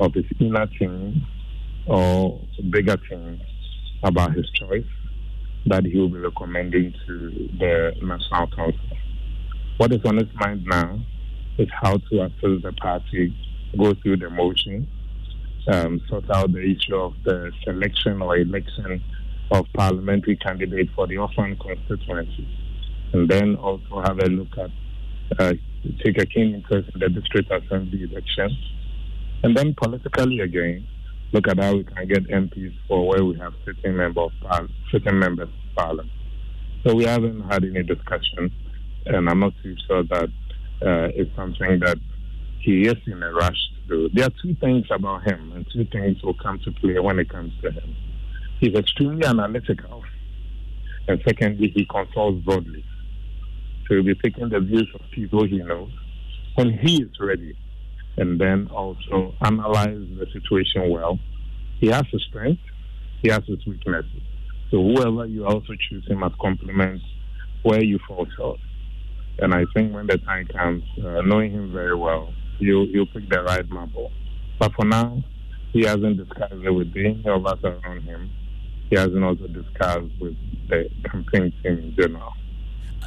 of 0.00 0.12
his 0.12 0.24
inner 0.40 0.66
team, 0.66 1.26
or 1.86 2.40
bigger 2.70 2.96
team 2.96 3.40
about 4.02 4.34
his 4.34 4.50
choice 4.50 4.84
that 5.66 5.84
he 5.84 5.98
will 5.98 6.08
be 6.08 6.18
recommending 6.18 6.94
to 7.06 7.30
the 7.58 7.92
National 8.02 8.46
Council. 8.48 8.96
What 9.76 9.92
is 9.92 10.00
on 10.04 10.16
his 10.16 10.28
mind 10.34 10.64
now 10.66 11.00
is 11.58 11.68
how 11.80 11.96
to 11.96 12.22
assist 12.22 12.62
the 12.62 12.72
party 12.80 13.34
go 13.78 13.94
through 14.02 14.16
the 14.16 14.30
motion, 14.30 14.88
um, 15.72 16.00
sort 16.08 16.28
out 16.30 16.52
the 16.52 16.60
issue 16.60 16.96
of 16.96 17.14
the 17.24 17.52
selection 17.64 18.22
or 18.22 18.36
election 18.36 19.02
of 19.50 19.66
parliamentary 19.74 20.36
candidate 20.36 20.88
for 20.94 21.06
the 21.06 21.16
orphan 21.16 21.56
constituency, 21.56 22.48
and 23.12 23.28
then 23.28 23.56
also 23.56 24.02
have 24.04 24.18
a 24.18 24.26
look 24.26 24.56
at, 24.58 24.70
uh, 25.38 25.52
take 26.04 26.18
a 26.18 26.26
keen 26.26 26.54
interest 26.54 26.88
in 26.94 27.00
the 27.00 27.08
district 27.08 27.50
assembly 27.50 28.02
election, 28.10 28.50
and 29.42 29.56
then 29.56 29.74
politically 29.74 30.40
again, 30.40 30.86
look 31.32 31.48
at 31.48 31.58
how 31.58 31.74
we 31.76 31.84
can 31.84 32.08
get 32.08 32.28
MPs 32.28 32.74
for 32.88 33.06
where 33.08 33.24
we 33.24 33.38
have 33.38 33.52
sitting 33.64 33.96
member 33.96 34.22
of 34.22 34.32
par- 34.42 34.68
sitting 34.90 35.18
members 35.18 35.48
of 35.48 35.74
parliament. 35.76 36.10
So 36.84 36.94
we 36.94 37.04
haven't 37.04 37.42
had 37.42 37.64
any 37.64 37.82
discussion, 37.82 38.50
and 39.06 39.28
I'm 39.28 39.40
not 39.40 39.52
too 39.62 39.76
sure 39.86 40.02
that 40.04 40.28
uh, 40.82 41.08
it's 41.14 41.34
something 41.36 41.80
that 41.80 41.98
he 42.60 42.82
is 42.86 42.96
in 43.06 43.22
a 43.22 43.32
rush 43.32 43.56
to 43.88 43.88
do. 43.88 44.08
There 44.14 44.26
are 44.26 44.32
two 44.42 44.54
things 44.60 44.86
about 44.90 45.22
him, 45.30 45.52
and 45.54 45.66
two 45.72 45.84
things 45.86 46.22
will 46.22 46.34
come 46.34 46.58
to 46.64 46.72
play 46.72 46.98
when 46.98 47.18
it 47.18 47.28
comes 47.28 47.52
to 47.62 47.70
him. 47.70 47.96
He's 48.60 48.74
extremely 48.74 49.24
analytical, 49.24 50.04
And 51.08 51.20
secondly, 51.26 51.72
he 51.74 51.86
consults 51.86 52.44
broadly. 52.44 52.84
So 53.88 53.94
he'll 53.94 54.04
be 54.04 54.14
taking 54.14 54.48
the 54.48 54.60
views 54.60 54.88
of 54.94 55.00
people 55.12 55.46
he 55.46 55.58
knows 55.58 55.90
when 56.54 56.76
he 56.78 57.02
is 57.02 57.10
ready. 57.18 57.56
And 58.16 58.40
then 58.40 58.68
also 58.68 59.34
analyze 59.40 60.06
the 60.18 60.26
situation 60.32 60.90
well. 60.90 61.18
He 61.78 61.88
has 61.88 62.04
his 62.12 62.22
strength, 62.28 62.60
he 63.22 63.28
has 63.30 63.42
his 63.46 63.64
weaknesses. 63.66 64.22
So 64.70 64.76
whoever 64.82 65.26
you 65.26 65.46
also 65.46 65.72
choose 65.88 66.06
him 66.06 66.22
as 66.22 66.32
complements 66.40 67.04
where 67.62 67.82
you 67.82 67.98
fall 68.06 68.26
short. 68.36 68.60
And 69.38 69.54
I 69.54 69.64
think 69.74 69.94
when 69.94 70.06
the 70.06 70.18
time 70.18 70.46
comes, 70.46 70.84
uh, 70.98 71.22
knowing 71.22 71.52
him 71.52 71.72
very 71.72 71.96
well, 71.96 72.32
you 72.58 72.82
you 72.82 73.06
pick 73.06 73.28
the 73.30 73.42
right 73.42 73.68
marble. 73.70 74.12
But 74.58 74.72
for 74.74 74.84
now, 74.84 75.24
he 75.72 75.84
hasn't 75.84 76.18
discussed 76.18 76.52
it 76.62 76.70
with 76.70 76.92
any 76.96 77.22
of 77.26 77.46
us 77.46 77.58
around 77.64 78.02
him. 78.02 78.30
He 78.90 78.96
hasn't 78.96 79.22
also 79.22 79.46
discussed 79.46 80.10
with 80.20 80.36
the 80.68 80.90
campaign 81.10 81.52
team 81.62 81.78
in 81.78 81.96
general. 81.98 82.32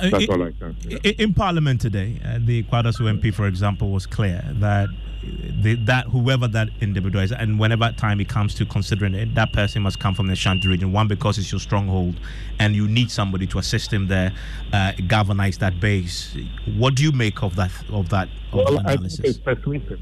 Uh, 0.02 0.10
That's 0.10 0.30
all 0.30 0.44
I 0.44 0.52
can 0.52 0.76
say. 0.82 1.16
In 1.20 1.34
Parliament 1.34 1.82
today, 1.82 2.20
uh, 2.26 2.40
the 2.42 2.64
Kwadaso 2.64 3.02
MP, 3.02 3.34
for 3.34 3.48
example, 3.48 3.92
was 3.92 4.06
clear 4.06 4.44
that 4.54 4.90
the, 5.62 5.76
that 5.86 6.08
whoever 6.08 6.48
that 6.48 6.70
individual 6.82 7.24
is, 7.24 7.32
and 7.32 7.60
whenever 7.60 7.92
time 7.92 8.20
it 8.20 8.28
comes 8.28 8.56
to 8.56 8.66
considering 8.66 9.14
it, 9.14 9.36
that 9.36 9.54
person 9.54 9.82
must 9.84 10.00
come 10.00 10.16
from 10.16 10.28
the 10.28 10.34
Ashanti 10.34 10.68
region. 10.68 10.92
One, 10.92 11.08
because 11.08 11.38
it's 11.38 11.52
your 11.52 11.60
stronghold, 11.60 12.20
and 12.60 12.76
you 12.76 12.88
need 12.88 13.12
somebody 13.12 13.48
to 13.48 13.60
assist 13.60 13.94
him 13.94 14.08
there, 14.08 14.34
uh, 14.74 14.94
galvanize 15.08 15.60
that 15.60 15.80
base. 15.80 16.36
What 16.76 16.96
do 16.96 17.04
you 17.04 17.12
make 17.12 17.44
of 17.44 17.56
that? 17.56 17.72
Of 17.90 18.10
that 18.10 18.30
of 18.52 18.66
well, 18.66 18.80
analysis? 18.80 19.20
I 19.20 19.24
think 19.24 19.36
it's 19.36 19.38
persuasive. 19.44 20.00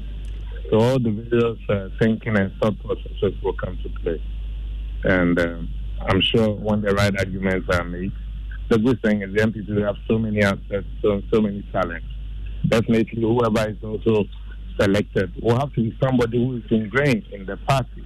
So 0.70 0.80
all 0.80 0.98
the 0.98 1.10
various 1.10 1.58
uh, 1.68 1.88
thinking 1.98 2.36
and 2.36 2.52
thought 2.54 2.78
processes 2.82 3.34
will 3.42 3.52
come 3.52 3.78
to 3.82 3.88
play, 4.00 4.22
and 5.04 5.38
um, 5.38 5.68
I'm 6.00 6.20
sure 6.20 6.50
when 6.50 6.80
the 6.80 6.94
right 6.94 7.16
arguments 7.16 7.68
are 7.70 7.84
made, 7.84 8.12
the 8.72 8.78
good 8.78 9.02
thing 9.02 9.20
is 9.20 9.34
the 9.34 9.40
NPP 9.42 9.84
have 9.84 9.96
so 10.08 10.18
many 10.18 10.42
assets, 10.42 10.86
so 11.02 11.20
so 11.30 11.42
many 11.42 11.62
talents. 11.72 12.06
Definitely, 12.66 13.20
whoever 13.20 13.68
is 13.68 13.76
also 13.84 14.24
selected 14.80 15.30
will 15.42 15.58
have 15.58 15.74
to 15.74 15.82
be 15.82 15.96
somebody 16.02 16.38
who 16.38 16.56
is 16.56 16.62
ingrained 16.70 17.24
in 17.32 17.44
the 17.44 17.58
party, 17.68 18.02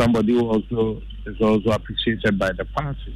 somebody 0.00 0.32
who 0.32 0.48
also 0.48 1.00
is 1.24 1.40
also 1.40 1.70
appreciated 1.70 2.36
by 2.36 2.50
the 2.58 2.64
party, 2.64 3.14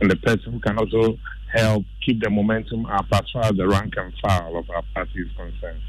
and 0.00 0.10
the 0.10 0.16
person 0.16 0.54
who 0.54 0.58
can 0.58 0.76
also 0.78 1.16
help 1.54 1.84
keep 2.04 2.20
the 2.20 2.28
momentum 2.28 2.86
up 2.86 3.06
as 3.12 3.22
far 3.32 3.44
as 3.44 3.52
the 3.52 3.68
rank 3.68 3.94
and 3.96 4.12
file 4.20 4.56
of 4.56 4.68
our 4.70 4.82
party 4.94 5.20
is 5.20 5.28
concerned. 5.36 5.80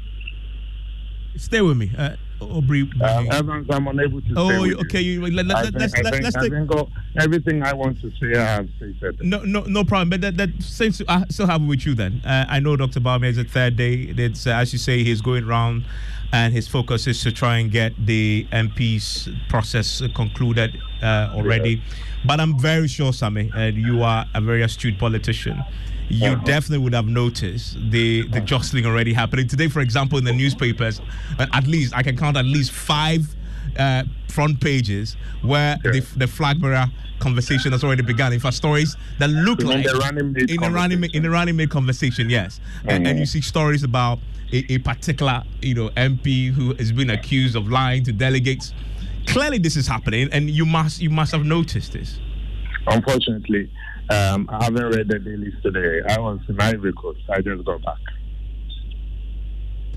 Stay 1.38 1.60
with 1.60 1.76
me. 1.76 1.90
Uh, 1.96 2.16
Aubrey. 2.40 2.88
Uh, 3.00 3.24
Evans, 3.30 3.66
I'm 3.70 3.86
unable 3.88 4.20
to. 4.20 4.34
Oh, 4.36 4.64
you. 4.64 4.76
okay. 4.78 5.00
You, 5.00 5.20
Let, 5.26 5.46
let, 5.46 5.74
let's 5.74 5.94
think, 5.94 6.04
let's, 6.04 6.20
let's 6.20 6.36
think, 6.36 6.70
take. 6.70 6.88
I 7.16 7.22
everything 7.22 7.62
I 7.62 7.72
want 7.72 8.00
to 8.00 8.10
say, 8.20 8.38
I 8.38 8.44
have 8.44 8.68
said. 9.00 9.18
No, 9.20 9.42
no, 9.42 9.62
no 9.62 9.84
problem. 9.84 10.10
But 10.10 10.20
that, 10.20 10.36
that 10.36 10.50
since 10.60 11.02
I 11.08 11.24
still 11.30 11.46
have 11.46 11.62
it 11.62 11.66
with 11.66 11.86
you, 11.86 11.94
then 11.94 12.20
uh, 12.24 12.46
I 12.48 12.60
know 12.60 12.76
Dr. 12.76 13.00
Bawumia 13.00 13.30
is 13.30 13.38
a 13.38 13.44
third 13.44 13.76
day. 13.76 14.14
It's 14.16 14.46
uh, 14.46 14.50
as 14.50 14.72
you 14.72 14.78
say, 14.78 15.02
he's 15.02 15.20
going 15.20 15.44
around, 15.44 15.84
and 16.32 16.52
his 16.52 16.68
focus 16.68 17.06
is 17.06 17.22
to 17.22 17.32
try 17.32 17.58
and 17.58 17.70
get 17.70 17.92
the 18.04 18.46
MP's 18.52 19.28
process 19.48 20.02
concluded 20.14 20.78
uh, 21.02 21.32
already. 21.34 21.70
Yeah. 21.70 21.94
But 22.26 22.40
I'm 22.40 22.58
very 22.58 22.88
sure, 22.88 23.12
Sammy, 23.12 23.50
and 23.54 23.76
you 23.76 24.02
are 24.02 24.26
a 24.34 24.40
very 24.40 24.62
astute 24.62 24.98
politician 24.98 25.62
you 26.08 26.36
definitely 26.36 26.78
would 26.78 26.94
have 26.94 27.06
noticed 27.06 27.76
the 27.90 28.26
the 28.28 28.40
jostling 28.40 28.86
already 28.86 29.12
happening 29.12 29.46
today. 29.46 29.68
For 29.68 29.80
example, 29.80 30.18
in 30.18 30.24
the 30.24 30.32
newspapers, 30.32 31.00
uh, 31.38 31.46
at 31.52 31.66
least 31.66 31.94
I 31.94 32.02
can 32.02 32.16
count 32.16 32.36
at 32.36 32.44
least 32.44 32.72
five 32.72 33.34
uh, 33.78 34.04
front 34.28 34.60
pages 34.60 35.16
where 35.42 35.76
the, 35.82 36.06
the 36.16 36.26
flag 36.26 36.60
bearer 36.60 36.86
conversation 37.18 37.72
has 37.72 37.84
already 37.84 38.02
begun. 38.02 38.32
In 38.32 38.40
fact, 38.40 38.54
stories 38.54 38.96
that 39.18 39.28
look 39.30 39.60
in 39.60 39.66
like 39.66 39.84
the 39.84 39.94
running 39.94 40.32
mate 40.32 40.50
in 40.50 40.60
the 40.60 40.70
running 40.70 41.04
in 41.12 41.22
the 41.22 41.30
running 41.30 41.56
mate 41.56 41.70
conversation, 41.70 42.30
yes, 42.30 42.60
mm-hmm. 42.78 42.90
and, 42.90 43.06
and, 43.06 43.18
you 43.18 43.26
see 43.26 43.40
stories 43.40 43.82
about 43.82 44.18
a, 44.52 44.72
a, 44.72 44.78
particular 44.78 45.42
you 45.60 45.74
know 45.74 45.90
MP 45.90 46.50
who 46.50 46.74
has 46.74 46.92
been 46.92 47.10
accused 47.10 47.56
of 47.56 47.68
lying 47.68 48.04
to 48.04 48.12
delegates. 48.12 48.72
Clearly, 49.26 49.58
this 49.58 49.76
is 49.76 49.86
happening, 49.86 50.28
and 50.32 50.48
you 50.48 50.64
must 50.64 51.00
you 51.00 51.10
must 51.10 51.32
have 51.32 51.44
noticed 51.44 51.92
this. 51.92 52.18
Unfortunately, 52.86 53.70
um, 54.10 54.48
I 54.50 54.64
haven't 54.64 54.84
read 54.84 55.08
the 55.08 55.18
dailies 55.18 55.54
today. 55.62 56.02
I 56.08 56.18
was 56.18 56.40
in 56.48 56.60
Ivory 56.60 56.92
Coast. 56.92 57.20
I 57.28 57.40
just 57.40 57.64
got 57.64 57.82
back. 57.82 57.96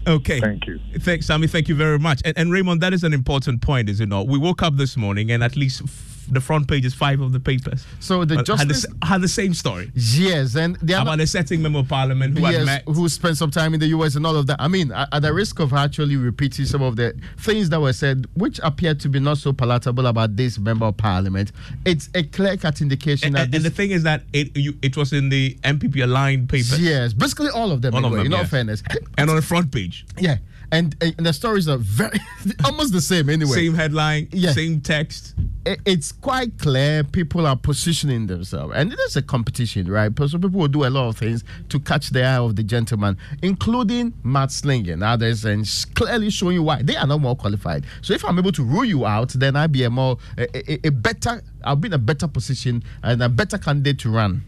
Okay. 0.08 0.40
Thank 0.40 0.68
you. 0.68 0.80
Thanks, 1.00 1.28
Sammy. 1.28 1.48
Thank 1.48 1.70
you 1.70 1.76
very 1.76 2.00
much. 2.00 2.22
And, 2.26 2.38
and, 2.38 2.52
Raymond, 2.52 2.82
that 2.82 2.94
is 2.94 3.04
an 3.04 3.14
important 3.14 3.62
point, 3.62 3.88
is 3.88 4.00
it 4.00 4.10
not? 4.10 4.28
We 4.28 4.38
woke 4.38 4.64
up 4.64 4.76
this 4.78 4.98
morning 4.98 5.32
and 5.32 5.44
at 5.44 5.56
least 5.56 5.84
the 6.32 6.42
front 6.42 6.68
page 6.68 6.86
is 6.86 6.94
five 6.94 7.20
of 7.20 7.34
the 7.34 7.40
papers. 7.40 7.86
So 8.00 8.26
the 8.26 8.42
justice 8.44 8.86
had 8.86 9.02
the, 9.02 9.06
had 9.06 9.22
the 9.22 9.28
same 9.28 9.54
story. 9.54 9.92
Yes, 9.94 10.56
and 10.56 10.78
the 10.78 11.02
about 11.02 11.18
the 11.18 11.28
setting 11.28 11.62
member 11.62 11.80
of 11.80 11.90
parliament 11.90 12.38
who 12.38 12.50
yes, 12.50 12.66
met, 12.66 12.84
who 12.86 13.08
spent 13.10 13.38
some 13.38 13.52
time 13.52 13.74
in 13.74 13.80
the 13.80 13.88
US 13.88 14.16
and 14.16 14.26
all 14.26 14.36
of 14.36 14.48
that. 14.48 14.60
I 14.60 14.68
mean, 14.68 14.92
at, 14.92 15.10
at 15.12 15.22
the 15.22 15.34
risk 15.34 15.60
of 15.60 15.74
actually 15.74 16.16
repeating 16.16 16.66
some 16.66 16.82
of 16.82 16.96
the 16.96 17.16
things 17.38 17.70
that 17.70 17.82
were 17.82 17.94
said, 17.94 18.28
which 18.34 18.60
appeared 18.64 19.00
to 19.02 19.10
be 19.10 19.20
not 19.20 19.38
so 19.38 19.52
palatable 19.52 20.08
about 20.08 20.36
this 20.38 20.58
member 20.58 20.86
of 20.86 20.98
parliament, 20.98 21.52
it's 21.86 22.10
a 22.16 22.24
clear-cut 22.24 22.82
indication 22.82 23.28
and, 23.28 23.36
that. 23.36 23.46
And, 23.46 23.56
and, 23.56 23.66
the 23.66 23.70
thing 23.70 23.92
is 23.92 24.04
that 24.04 24.24
it 24.32 24.56
you, 24.56 24.74
it 24.82 24.96
was 24.96 25.12
in 25.12 25.30
the 25.30 25.56
NPP 25.64 26.04
aligned 26.04 26.50
papers. 26.50 26.80
Yes, 26.80 27.14
basically 27.14 27.50
all 27.50 27.72
of 27.72 27.82
them. 27.82 27.94
All 27.94 28.00
anyway, 28.06 28.12
of 28.12 28.18
them, 28.18 28.26
in 28.28 28.32
yes. 28.32 28.40
all 28.40 28.48
fairness, 28.48 28.84
and 29.18 29.30
on 29.30 29.36
the 29.36 29.42
front 29.42 29.72
page. 29.72 30.06
Yeah 30.18 30.38
and, 30.72 30.96
and 31.02 31.26
the 31.26 31.34
stories 31.34 31.68
are 31.68 31.78
very 31.78 32.20
almost 32.66 32.94
the 32.94 33.02
same 33.02 33.30
anyway. 33.30 33.52
Same 33.52 33.74
headline, 33.74 34.28
yeah. 34.32 34.52
same 34.52 34.82
text. 34.82 35.36
it's 35.66 36.12
quite 36.12 36.58
clear 36.58 37.04
people 37.04 37.46
are 37.46 37.56
positioning 37.56 38.28
themselves, 38.28 38.74
and 38.76 38.92
it 38.94 39.00
is 39.00 39.16
a 39.16 39.22
competition, 39.22 39.90
right? 39.90 40.12
So 40.18 40.38
people 40.38 40.60
will 40.60 40.68
do 40.68 40.86
a 40.86 40.90
lot 40.90 41.10
of 41.10 41.18
things 41.18 41.44
to 41.70 41.80
catch 41.80 42.10
the 42.10 42.24
eye 42.24 42.38
of 42.38 42.56
the 42.56 42.64
gentleman, 42.64 43.18
including 43.42 44.14
Matt 44.24 44.52
mudslinging 44.52 44.94
and 44.94 45.04
others, 45.04 45.46
and 45.46 45.66
clearly 45.96 46.30
showing 46.30 46.56
you 46.56 46.64
why 46.64 46.82
they 46.82 46.96
are 46.96 47.08
not 47.08 47.22
more 47.22 47.36
qualified. 47.36 47.86
So 48.02 48.14
if 48.14 48.26
I'm 48.26 48.38
able 48.38 48.52
to 48.54 48.64
rule 48.64 48.86
you 48.86 49.06
out, 49.06 49.30
then 49.30 49.56
I'll 49.56 49.68
be 49.68 49.84
a 49.84 49.90
more 49.90 50.18
a, 50.38 50.72
a, 50.74 50.88
a 50.88 50.92
better, 50.92 51.42
I'll 51.64 51.76
be 51.76 51.88
in 51.88 51.94
a 51.94 51.98
better 51.98 52.28
position 52.28 52.84
and 53.04 53.22
a 53.22 53.30
better 53.30 53.58
candidate 53.58 54.00
to 54.00 54.10
run. 54.10 54.44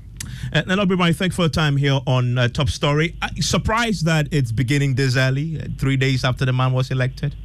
And, 0.51 0.69
and 0.71 0.79
everybody, 0.79 1.13
thanks 1.13 1.35
for 1.35 1.43
the 1.43 1.49
time 1.49 1.77
here 1.77 1.99
on 2.05 2.37
uh, 2.37 2.47
Top 2.47 2.69
Story. 2.69 3.15
I, 3.21 3.29
surprised 3.39 4.05
that 4.05 4.27
it's 4.31 4.51
beginning 4.51 4.95
this 4.95 5.15
early, 5.15 5.59
uh, 5.59 5.65
three 5.77 5.97
days 5.97 6.23
after 6.23 6.45
the 6.45 6.53
man 6.53 6.73
was 6.73 6.91
elected? 6.91 7.35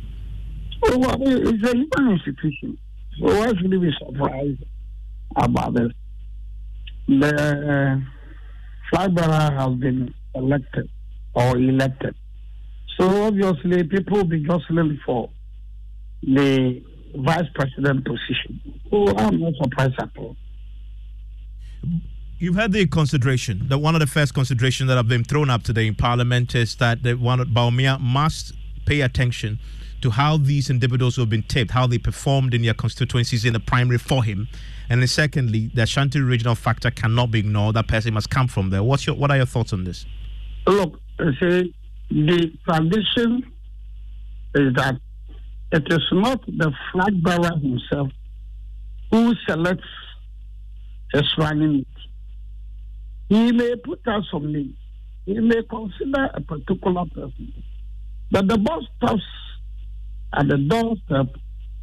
Well, 0.83 1.17
it's 1.21 1.69
a 1.69 1.77
human 1.77 2.13
institution. 2.13 2.79
So 3.19 3.27
why 3.27 3.49
should 3.49 3.71
we 3.71 3.79
be 3.79 3.93
surprised 3.99 4.65
about 5.37 5.75
this? 5.75 5.93
The 7.09 8.03
uh, 8.05 8.11
flag 8.91 9.15
bearer 9.15 9.51
has 9.59 9.75
been 9.79 10.15
elected 10.35 10.89
or 11.35 11.57
elected. 11.57 12.15
So 12.99 13.25
obviously, 13.25 13.85
people 13.85 14.19
will 14.19 14.25
be 14.25 14.45
jostling 14.45 14.99
for 15.05 15.31
the 16.23 16.83
vice 17.17 17.49
president 17.55 18.05
position. 18.05 18.61
So 18.91 19.09
I'm 19.17 19.41
not 19.41 19.55
surprised 19.63 19.95
at 20.01 20.11
all 20.17 20.37
you've 22.38 22.57
had 22.57 22.72
the 22.72 22.87
consideration 22.87 23.66
that 23.68 23.79
one 23.79 23.94
of 23.94 24.01
the 24.01 24.07
first 24.07 24.35
considerations 24.35 24.88
that 24.88 24.96
have 24.96 25.09
been 25.09 25.24
thrown 25.24 25.51
up 25.51 25.62
today 25.62 25.87
in 25.87 25.94
Parliament 25.94 26.55
is 26.55 26.77
that 26.77 27.03
the 27.03 27.14
one 27.14 27.40
Bawumia 27.40 28.01
must 28.01 28.53
pay 28.87 29.01
attention 29.01 29.59
to 30.01 30.11
how 30.11 30.37
these 30.37 30.70
individuals 30.70 31.16
who 31.16 31.22
have 31.22 31.31
been 31.31 31.42
tipped, 31.42 31.72
how 31.72 31.87
they 31.87 31.98
performed 31.98 32.55
in 32.55 32.62
their 32.62 32.74
constituencies 32.74 33.44
in 33.44 33.53
the 33.53 33.61
primary 33.61 33.98
for 33.98 34.22
him. 34.22 34.46
And 34.88 35.01
then 35.01 35.09
secondly, 35.09 35.70
the 35.74 35.83
Ashanti 35.83 36.20
regional 36.20 36.55
factor 36.55 36.90
cannot 36.90 37.33
be 37.33 37.40
ignored. 37.40 37.74
That 37.74 37.88
person 37.88 38.14
must 38.14 38.31
come 38.31 38.46
from 38.46 38.70
there. 38.70 38.83
What's 38.83 39.07
your 39.07 39.16
what 39.16 39.31
are 39.31 39.37
your 39.37 39.46
thoughts 39.46 39.72
on 39.72 39.85
this? 39.85 40.07
Look, 40.66 41.01
see, 41.40 41.74
the 42.11 42.53
tradition 42.68 43.53
is 44.55 44.74
that 44.74 44.94
it 45.72 45.92
is 45.92 46.05
not 46.12 46.46
the 46.46 46.72
flag 46.92 47.22
bearer 47.22 47.57
himself 47.61 48.11
who 49.11 49.35
selects 49.46 49.85
his 51.12 51.24
running 51.38 51.85
he 53.29 53.53
may 53.53 53.77
put 53.77 54.01
out 54.09 54.23
some 54.31 54.53
names. 54.53 54.77
He 55.27 55.38
may 55.38 55.62
consider 55.69 56.31
a 56.35 56.41
particular 56.41 57.05
person. 57.14 57.53
But 58.31 58.49
the 58.49 58.57
boss 58.59 58.85
stops 58.97 59.23
at 60.33 60.49
the 60.49 60.57
doorstep 60.57 61.37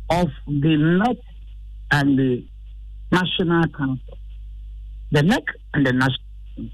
of 0.09 0.27
the 0.47 0.77
NEC 0.77 1.17
and 1.91 2.17
the 2.17 2.47
National 3.11 3.67
Council. 3.69 4.17
The 5.11 5.21
NEC 5.21 5.43
and 5.75 5.85
the 5.85 5.93
National 5.93 6.71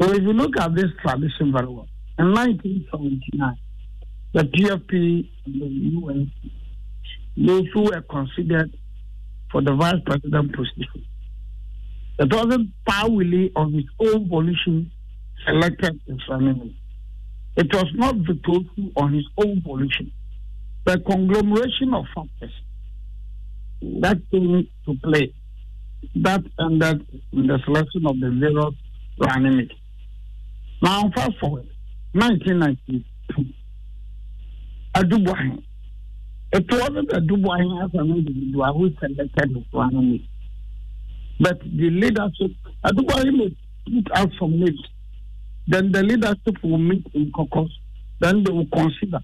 So 0.00 0.12
if 0.12 0.22
you 0.22 0.32
look 0.32 0.58
at 0.58 0.74
this 0.74 0.90
tradition 1.00 1.52
very 1.52 1.66
well, 1.66 1.88
in 2.18 2.32
1979, 2.32 3.56
the 4.34 4.42
PFP 4.42 5.28
and 5.46 5.62
the 5.62 5.66
UN, 5.66 6.30
those 7.36 7.64
who 7.72 7.84
were 7.84 8.02
considered 8.02 8.76
for 9.50 9.62
the 9.62 9.74
vice 9.74 10.00
president 10.04 10.54
position 10.54 11.06
it 12.18 12.32
wasn't 12.32 12.70
Willie 13.08 13.52
on 13.56 13.72
his 13.72 13.84
own 14.00 14.28
volition 14.28 14.90
selected 15.46 16.00
his 16.06 16.18
running 16.28 16.74
It 17.56 17.72
was 17.74 17.86
not 17.94 18.14
the 18.26 18.34
Victor 18.34 18.92
on 18.96 19.12
his 19.14 19.24
own 19.36 19.62
volition. 19.62 20.12
The 20.84 20.98
conglomeration 21.00 21.94
of 21.94 22.04
factors 22.14 22.52
that 24.00 24.18
came 24.30 24.68
to 24.86 24.94
play 25.02 25.34
that 26.16 26.42
ended 26.58 27.06
in 27.32 27.46
the 27.46 27.58
selection 27.64 28.06
of 28.06 28.18
the 28.20 28.30
various 28.30 28.74
mates. 29.56 29.74
Now, 30.82 31.10
fast 31.14 31.38
forward, 31.40 31.68
1992, 32.12 33.44
Adu 34.94 35.24
Boahen. 35.24 35.62
It 36.52 36.70
wasn't 36.70 37.10
Adu 37.10 37.42
Boahen 37.42 37.84
as 37.84 37.90
an 37.94 38.10
individual 38.10 38.72
who 38.74 38.90
selected 38.98 39.54
the 39.54 39.64
running 39.72 40.10
mate. 40.12 40.28
But 41.42 41.58
the 41.60 41.90
leadership, 41.90 42.52
Adu 42.84 43.04
Boahen 43.04 43.36
may 43.36 43.56
put 44.02 44.16
out 44.16 44.30
some 44.38 44.58
names. 44.60 44.80
Then 45.66 45.90
the 45.92 46.02
leadership 46.02 46.62
will 46.62 46.78
meet 46.78 47.04
in 47.14 47.32
caucus. 47.32 47.70
Then 48.20 48.44
they 48.44 48.52
will 48.52 48.68
consider 48.72 49.18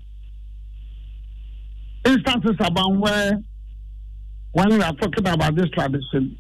instances 2.05 2.57
about 2.61 2.97
where, 2.97 3.43
when 4.53 4.69
we 4.71 4.83
are 4.83 4.93
talking 4.95 5.27
about 5.27 5.55
this 5.55 5.71
tradition, 5.71 6.39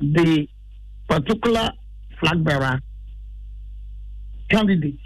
the 0.00 0.46
particular 1.08 1.70
flag 2.20 2.44
bearer 2.44 2.80
candidate 4.50 4.98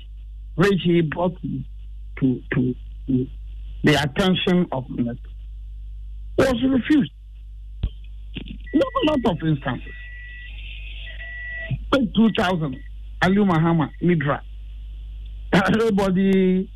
which 0.56 0.80
he 0.84 1.00
brought 1.02 1.40
to, 1.42 1.62
to, 2.20 2.42
to 2.54 2.74
the 3.84 3.94
attention 3.94 4.66
of 4.72 4.84
the 4.88 5.16
was 6.36 6.54
refused. 6.64 7.12
There 8.72 8.82
a 8.82 9.10
lot 9.10 9.32
of 9.32 9.38
instances. 9.46 9.97
In 11.94 12.12
2000, 12.14 12.76
Aliu 13.22 13.48
Mahama, 13.48 13.90
Midra, 14.02 14.40
everybody 15.52 16.70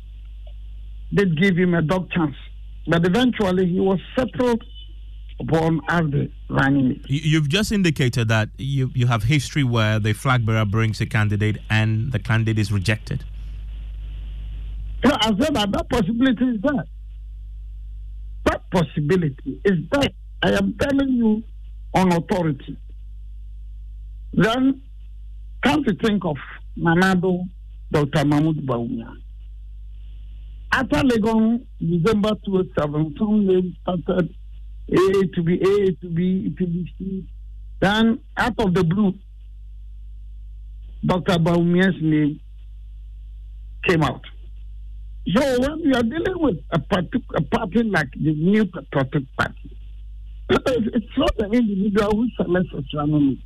did 1.13 1.39
give 1.39 1.55
him 1.55 1.73
a 1.73 1.81
dog 1.81 2.09
chance. 2.11 2.35
But 2.87 3.05
eventually 3.05 3.67
he 3.67 3.79
was 3.79 3.99
settled 4.17 4.63
upon 5.39 5.81
as 5.87 6.01
the 6.11 6.29
running 6.49 6.99
You've 7.07 7.49
just 7.49 7.71
indicated 7.71 8.27
that 8.27 8.49
you, 8.57 8.91
you 8.93 9.07
have 9.07 9.23
history 9.23 9.63
where 9.63 9.99
the 9.99 10.13
flag 10.13 10.45
bearer 10.45 10.65
brings 10.65 10.99
a 11.01 11.05
candidate 11.05 11.57
and 11.69 12.11
the 12.11 12.19
candidate 12.19 12.59
is 12.59 12.71
rejected. 12.71 13.23
No, 15.05 15.11
I 15.19 15.27
said 15.39 15.53
that 15.55 15.71
that 15.71 15.89
possibility 15.89 16.45
is 16.45 16.61
there. 16.61 16.85
That 18.45 18.71
possibility 18.71 19.61
is 19.65 19.79
there. 19.91 20.09
I 20.41 20.51
am 20.51 20.75
telling 20.79 21.09
you 21.09 21.43
on 21.93 22.11
authority. 22.11 22.77
Then 24.33 24.81
come 25.63 25.83
to 25.83 25.95
think 25.95 26.23
of 26.25 26.37
Nana 26.75 27.15
Addo 27.15 27.47
Dr. 27.91 28.25
Mahmoud 28.25 28.65
Bawumia. 28.65 29.13
After 30.71 30.97
Legon, 30.97 31.63
December 31.79 32.31
2007, 32.45 33.15
some 33.17 33.75
started 33.83 34.33
A 34.89 35.27
to 35.35 35.43
be 35.43 35.55
A 35.61 35.91
to 36.01 36.09
B 36.09 36.53
to 36.57 36.65
be 36.65 36.93
C. 36.97 37.25
Then, 37.79 38.19
out 38.37 38.59
of 38.59 38.73
the 38.73 38.83
blue, 38.83 39.13
Dr. 41.05 41.37
Bawumia's 41.37 41.95
name 42.01 42.39
came 43.87 44.03
out. 44.03 44.21
So 45.35 45.59
when 45.59 45.81
we 45.83 45.93
are 45.93 46.03
dealing 46.03 46.39
with 46.41 46.57
a, 46.71 46.79
party, 46.79 47.23
a 47.35 47.41
party 47.41 47.83
like 47.83 48.09
the 48.11 48.33
New 48.33 48.65
Patriotic 48.65 49.23
Party, 49.37 49.77
it's 50.49 51.17
not 51.17 51.39
an 51.39 51.53
individual 51.53 52.11
who 52.11 52.27
selects 52.35 52.73
astronomy. 52.77 53.43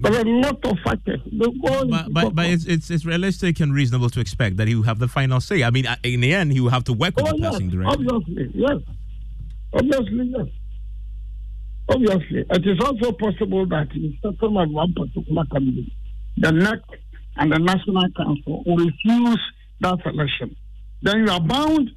There 0.00 0.14
are 0.14 0.20
a 0.20 0.24
lot 0.24 0.64
of 0.64 0.78
factors. 0.84 1.20
But, 1.32 2.12
but, 2.12 2.34
but 2.34 2.46
it's, 2.46 2.66
it's, 2.66 2.88
it's 2.88 3.04
realistic 3.04 3.58
and 3.58 3.74
reasonable 3.74 4.10
to 4.10 4.20
expect 4.20 4.56
that 4.58 4.68
he 4.68 4.76
will 4.76 4.84
have 4.84 5.00
the 5.00 5.08
final 5.08 5.40
say. 5.40 5.64
I 5.64 5.70
mean, 5.70 5.86
uh, 5.86 5.96
in 6.04 6.20
the 6.20 6.32
end, 6.32 6.52
he 6.52 6.60
will 6.60 6.70
have 6.70 6.84
to 6.84 6.92
work 6.92 7.16
with 7.16 7.26
oh, 7.26 7.32
the 7.32 7.38
yes, 7.38 7.52
person 7.52 7.68
directly. 7.70 8.06
Obviously, 8.12 8.50
yes. 8.54 8.76
Obviously, 9.72 10.32
yes. 10.36 10.46
Obviously, 11.88 12.44
it 12.48 12.66
is 12.66 12.78
also 12.80 13.12
possible 13.12 13.66
that 13.66 13.88
in 13.92 14.16
certain 14.22 14.54
one 14.72 14.94
particular 14.94 15.44
candidate, 15.46 15.92
the 16.36 16.52
NEC 16.52 16.80
and 17.36 17.52
the 17.52 17.58
National 17.58 18.08
Council 18.16 18.62
will 18.66 18.76
refuse 18.76 19.40
that 19.80 19.98
selection. 20.04 20.54
Then 21.02 21.26
you 21.26 21.32
are 21.32 21.40
bound 21.40 21.90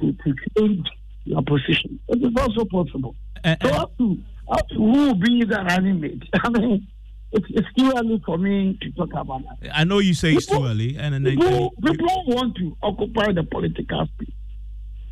to, 0.00 0.12
to 0.12 0.34
change 0.58 0.86
your 1.24 1.42
position. 1.42 2.00
It 2.08 2.22
is 2.22 2.32
also 2.38 2.64
possible. 2.66 3.14
Uh, 3.42 3.56
so, 3.62 3.68
up 3.70 3.96
to, 3.98 4.18
up 4.48 4.68
to 4.68 4.74
who 4.74 4.90
will 4.90 5.14
be 5.14 5.44
the 5.44 5.56
running 5.56 6.00
mate? 6.00 6.22
I 6.34 6.48
mean, 6.50 6.86
it's, 7.32 7.46
it's 7.50 7.66
too 7.76 7.92
early 7.96 8.22
for 8.24 8.38
me 8.38 8.78
to 8.80 8.92
talk 8.92 9.10
about 9.14 9.42
that. 9.42 9.58
I 9.76 9.82
know 9.84 9.98
you 9.98 10.14
say 10.14 10.30
people, 10.30 10.38
it's 10.38 10.46
too 10.46 10.64
early, 10.64 10.96
and, 10.98 11.14
and 11.14 11.26
people, 11.26 11.74
people 11.82 12.24
want 12.28 12.56
to 12.56 12.74
occupy 12.82 13.32
the 13.32 13.42
political 13.42 14.06
space. 14.14 14.32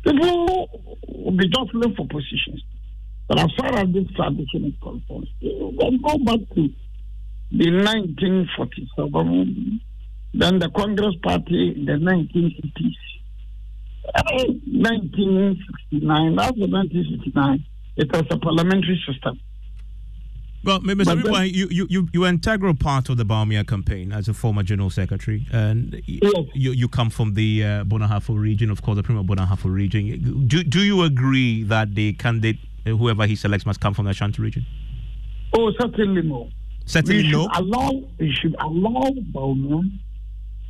People 0.03 0.69
will 1.07 1.31
be 1.31 1.47
just 1.47 1.73
looking 1.73 1.95
for 1.95 2.07
positions. 2.07 2.63
But 3.27 3.39
as 3.39 3.51
far 3.57 3.73
as 3.75 3.87
this 3.91 4.05
tradition 4.15 4.65
is 4.65 4.73
concerned, 4.81 5.27
can 5.41 5.99
go 6.01 6.17
back 6.19 6.39
to 6.55 6.69
the 7.51 7.69
1947, 7.71 9.81
then 10.33 10.59
the 10.59 10.69
Congress 10.69 11.15
Party 11.23 11.73
in 11.75 11.85
the 11.85 11.93
1980s, 11.93 12.95
1969, 14.13 16.39
after 16.39 16.67
1969, 16.67 17.65
it 17.97 18.11
was 18.11 18.25
a 18.29 18.37
parliamentary 18.37 19.01
system. 19.07 19.39
Well, 20.65 20.79
Mr. 20.79 21.21
Ribuai, 21.21 21.53
you, 21.53 21.67
you, 21.69 22.07
you, 22.11 22.25
are 22.25 22.27
integral 22.27 22.73
part 22.73 23.09
of 23.09 23.17
the 23.17 23.23
Bawumia 23.23 23.67
campaign 23.67 24.11
as 24.11 24.27
a 24.27 24.33
former 24.33 24.63
general 24.63 24.89
secretary, 24.89 25.45
and 25.51 26.01
yes. 26.07 26.33
you, 26.55 26.71
you 26.71 26.87
come 26.87 27.11
from 27.11 27.35
the 27.35 27.63
uh, 27.63 27.83
Bonahafo 27.83 28.35
region, 28.35 28.71
of 28.71 28.81
course, 28.81 28.95
the 28.95 29.03
Premier 29.03 29.23
Bonahafo 29.23 29.71
region. 29.71 30.47
Do, 30.47 30.63
do 30.63 30.79
you 30.83 31.03
agree 31.03 31.61
that 31.63 31.93
the 31.93 32.13
candidate, 32.13 32.57
uh, 32.87 32.91
whoever 32.91 33.27
he 33.27 33.35
selects, 33.35 33.67
must 33.67 33.79
come 33.79 33.93
from 33.93 34.05
the 34.05 34.11
Ashanti 34.11 34.41
region? 34.41 34.65
Oh, 35.53 35.71
certainly 35.79 36.23
no. 36.23 36.49
Certainly 36.85 37.23
we 37.23 37.31
no. 37.31 37.47
Allow, 37.53 37.91
we 38.17 38.31
should 38.31 38.55
allow 38.59 39.11
Bawumia 39.33 39.99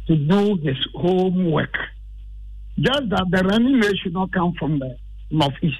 to 0.08 0.16
do 0.16 0.58
his 0.62 0.78
homework. 0.94 1.74
Just 2.78 3.10
that 3.12 3.28
the 3.32 3.44
running 3.48 3.80
mate 3.80 3.96
should 4.04 4.14
not 4.14 4.34
come 4.34 4.54
from 4.60 4.78
the 4.80 4.98
northeast. 5.32 5.78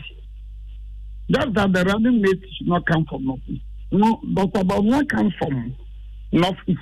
Just 1.30 1.54
that 1.54 1.74
the 1.74 1.84
running 1.84 2.22
mate 2.22 2.42
should 2.58 2.68
not 2.68 2.86
come 2.86 3.06
from 3.06 3.26
northeast. 3.26 3.62
No, 3.92 4.22
Dr. 4.34 4.64
Bawumia 4.64 5.08
comes 5.10 5.34
from 5.38 5.76
northeast. 6.32 6.80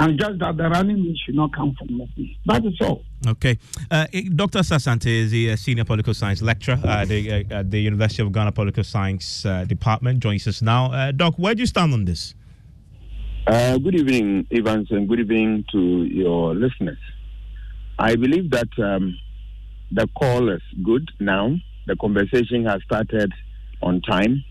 And 0.00 0.18
just 0.18 0.38
that 0.38 0.56
the 0.56 0.68
running 0.68 1.02
mate 1.02 1.16
should 1.26 1.34
not 1.34 1.52
come 1.52 1.74
from 1.76 1.98
northeast. 1.98 2.38
That 2.46 2.64
is 2.64 2.74
all. 2.80 3.02
Okay. 3.26 3.58
Uh, 3.90 4.06
Dr. 4.34 4.60
Sasante 4.60 5.06
is 5.06 5.32
the 5.32 5.52
uh, 5.52 5.56
senior 5.56 5.84
political 5.84 6.14
science 6.14 6.40
lecturer 6.40 6.78
at 6.84 7.08
the, 7.08 7.32
uh, 7.32 7.58
at 7.58 7.70
the 7.70 7.80
University 7.80 8.22
of 8.22 8.30
Ghana 8.32 8.52
Political 8.52 8.84
Science 8.84 9.44
uh, 9.44 9.64
Department. 9.64 10.20
Joins 10.20 10.46
us 10.46 10.62
now. 10.62 10.92
Uh, 10.92 11.10
Doc, 11.10 11.34
where 11.36 11.54
do 11.54 11.60
you 11.60 11.66
stand 11.66 11.92
on 11.92 12.04
this? 12.04 12.34
Uh, 13.48 13.78
good 13.78 13.96
evening, 13.96 14.46
Evans, 14.52 14.88
and 14.90 15.08
good 15.08 15.20
evening 15.20 15.64
to 15.72 16.04
your 16.04 16.54
listeners. 16.54 16.98
I 17.98 18.14
believe 18.14 18.50
that 18.50 18.68
um, 18.78 19.16
the 19.90 20.06
call 20.16 20.48
is 20.50 20.62
good 20.84 21.10
now. 21.18 21.56
The 21.86 21.96
conversation 21.96 22.66
has 22.66 22.82
started 22.84 23.32
on 23.82 24.00
time, 24.02 24.44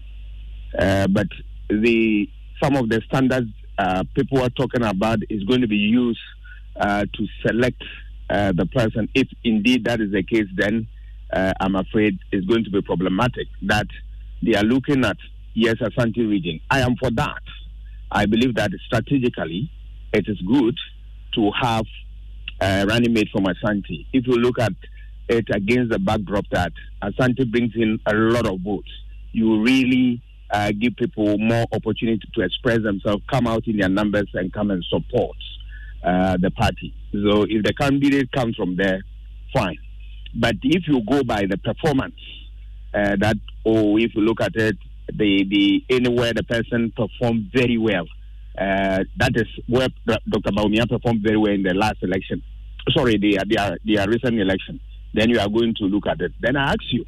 uh, 0.78 1.08
but 1.08 1.28
the 1.70 2.30
some 2.62 2.76
of 2.76 2.90
the 2.90 3.02
standards 3.08 3.50
uh, 3.78 4.04
people 4.16 4.42
are 4.42 4.50
talking 4.50 4.84
about 4.84 5.20
is 5.30 5.44
going 5.44 5.62
to 5.62 5.68
be 5.68 5.76
used 5.76 6.20
uh, 6.80 7.06
to 7.14 7.28
select 7.46 7.82
uh, 8.30 8.52
the 8.54 8.66
person. 8.66 9.08
If 9.14 9.28
indeed 9.44 9.86
that 9.86 10.02
is 10.02 10.12
the 10.12 10.24
case, 10.24 10.48
then 10.56 10.88
uh, 11.32 11.54
I'm 11.60 11.76
afraid 11.76 12.18
it's 12.32 12.46
going 12.46 12.64
to 12.64 12.72
be 12.72 12.82
problematic. 12.82 13.48
That 13.64 13.88
they 14.42 14.56
are 14.56 14.64
looking 14.64 15.06
at 15.06 15.18
yes, 15.54 15.76
Ashanti 15.82 16.24
region. 16.26 16.60
I 16.70 16.80
am 16.80 16.96
for 16.96 17.12
that. 17.12 17.42
I 18.12 18.26
believe 18.26 18.56
that 18.56 18.72
strategically 18.86 19.70
it 20.14 20.26
is 20.28 20.40
good 20.42 20.76
to 21.36 21.52
have 21.62 21.86
uh, 22.62 22.86
running 22.88 23.14
mate 23.14 23.30
from 23.32 23.46
Ashanti. 23.46 24.08
If 24.14 24.26
you 24.28 24.36
look 24.36 24.60
at 24.60 24.74
it 25.30 25.46
against 25.54 25.92
the 25.92 26.00
backdrop 26.00 26.46
that 26.52 26.72
Ashanti 27.02 27.44
brings 27.44 27.74
in 27.76 28.00
a 28.06 28.14
lot 28.14 28.48
of 28.48 28.62
votes, 28.62 28.90
you 29.32 29.62
really 29.62 30.22
uh, 30.50 30.72
give 30.72 30.96
people 30.96 31.38
more 31.38 31.66
opportunity 31.72 32.28
to 32.34 32.42
express 32.42 32.82
themselves, 32.82 33.24
come 33.30 33.48
out 33.48 33.68
in 33.68 33.78
their 33.78 33.90
numbers, 33.90 34.28
and 34.34 34.52
come 34.54 34.72
and 34.72 34.84
support 34.86 35.36
uh, 36.04 36.38
the 36.40 36.52
party. 36.52 36.94
So 37.12 37.44
if 37.44 37.64
the 37.64 37.74
candidate 37.74 38.32
comes 38.32 38.56
from 38.56 38.76
there, 38.76 39.02
fine. 39.54 39.78
But 40.36 40.56
if 40.64 40.88
you 40.88 41.02
go 41.10 41.24
by 41.24 41.46
the 41.50 41.58
performance, 41.58 42.20
uh, 42.94 43.16
that 43.20 43.38
or 43.64 44.00
if 44.00 44.16
you 44.16 44.22
look 44.22 44.42
at 44.42 44.56
it, 44.56 44.78
the 45.08 45.46
the 45.50 45.84
anywhere 45.90 46.34
the 46.34 46.44
person 46.44 46.92
performed 46.96 47.52
very 47.54 47.78
well, 47.78 48.06
uh, 48.58 49.04
that 49.18 49.32
is 49.36 49.48
where 49.68 49.88
Dr. 50.06 50.52
Bawumia 50.52 50.90
performed 50.90 51.22
very 51.24 51.38
well 51.38 51.54
in 51.54 51.64
the 51.64 51.74
last 51.74 51.98
election. 52.02 52.42
Sorry, 52.96 53.18
the, 53.18 53.38
the, 53.48 53.78
the 53.86 54.08
recent 54.08 54.40
election. 54.40 54.80
Then 55.14 55.30
you 55.30 55.40
are 55.40 55.50
going 55.50 55.76
to 55.76 55.86
look 55.86 56.08
at 56.08 56.22
it. 56.22 56.32
Then 56.40 56.56
I 56.56 56.72
ask 56.72 56.82
you, 56.92 57.06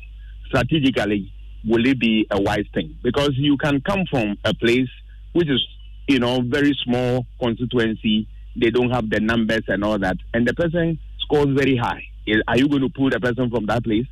strategically, 0.48 1.32
will 1.68 1.86
it 1.86 2.00
be 2.00 2.28
a 2.32 2.42
wise 2.42 2.66
thing? 2.74 2.98
Because 3.04 3.32
you 3.36 3.58
can 3.58 3.82
come 3.82 4.06
from 4.10 4.38
a 4.46 4.54
place 4.54 4.90
which 5.34 5.50
is, 5.50 5.66
you 6.08 6.20
know, 6.20 6.42
very 6.42 6.78
small 6.84 7.26
constituency. 7.40 8.28
They 8.60 8.70
don't 8.72 8.92
have 8.92 9.10
the 9.10 9.20
numbers 9.20 9.64
and 9.68 9.84
all 9.84 10.00
that, 10.00 10.18
and 10.34 10.48
the 10.48 10.54
person 10.54 11.00
scores 11.20 11.56
very 11.56 11.78
high. 11.78 12.04
Are 12.48 12.58
you 12.58 12.68
going 12.68 12.82
to 12.82 12.90
pull 12.90 13.10
the 13.10 13.20
person 13.20 13.50
from 13.50 13.66
that 13.68 13.84
place? 13.84 14.06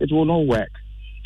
It 0.00 0.12
will 0.12 0.24
not 0.24 0.46
work. 0.46 0.70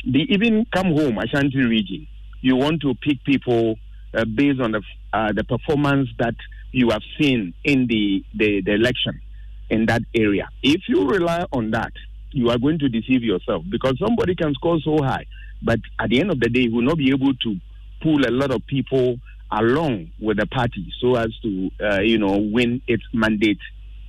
They 0.05 0.25
even 0.29 0.65
come 0.73 0.93
home, 0.93 1.17
Ashanti 1.17 1.59
region. 1.61 2.07
You 2.41 2.55
want 2.55 2.81
to 2.81 2.93
pick 2.95 3.23
people 3.23 3.75
uh, 4.13 4.25
based 4.25 4.59
on 4.59 4.71
the 4.71 4.81
uh, 5.13 5.31
the 5.31 5.43
performance 5.43 6.09
that 6.17 6.35
you 6.71 6.89
have 6.89 7.03
seen 7.19 7.53
in 7.63 7.87
the, 7.87 8.25
the, 8.35 8.61
the 8.61 8.73
election 8.73 9.21
in 9.69 9.85
that 9.85 10.01
area. 10.15 10.49
If 10.63 10.81
you 10.89 11.07
rely 11.07 11.45
on 11.51 11.71
that, 11.71 11.93
you 12.31 12.49
are 12.49 12.57
going 12.57 12.79
to 12.79 12.89
deceive 12.89 13.23
yourself 13.23 13.63
because 13.69 13.97
somebody 13.99 14.35
can 14.35 14.53
score 14.55 14.79
so 14.83 14.97
high, 15.03 15.25
but 15.63 15.79
at 15.99 16.09
the 16.09 16.19
end 16.19 16.31
of 16.31 16.39
the 16.39 16.49
day, 16.49 16.67
we'll 16.71 16.83
not 16.83 16.97
be 16.97 17.09
able 17.11 17.33
to 17.33 17.55
pull 18.01 18.25
a 18.25 18.31
lot 18.31 18.51
of 18.51 18.65
people 18.67 19.17
along 19.51 20.11
with 20.19 20.37
the 20.37 20.45
party 20.47 20.91
so 20.99 21.15
as 21.15 21.29
to 21.41 21.69
uh, 21.81 22.01
you 22.01 22.17
know 22.17 22.37
win 22.37 22.81
its 22.87 23.03
mandate 23.13 23.59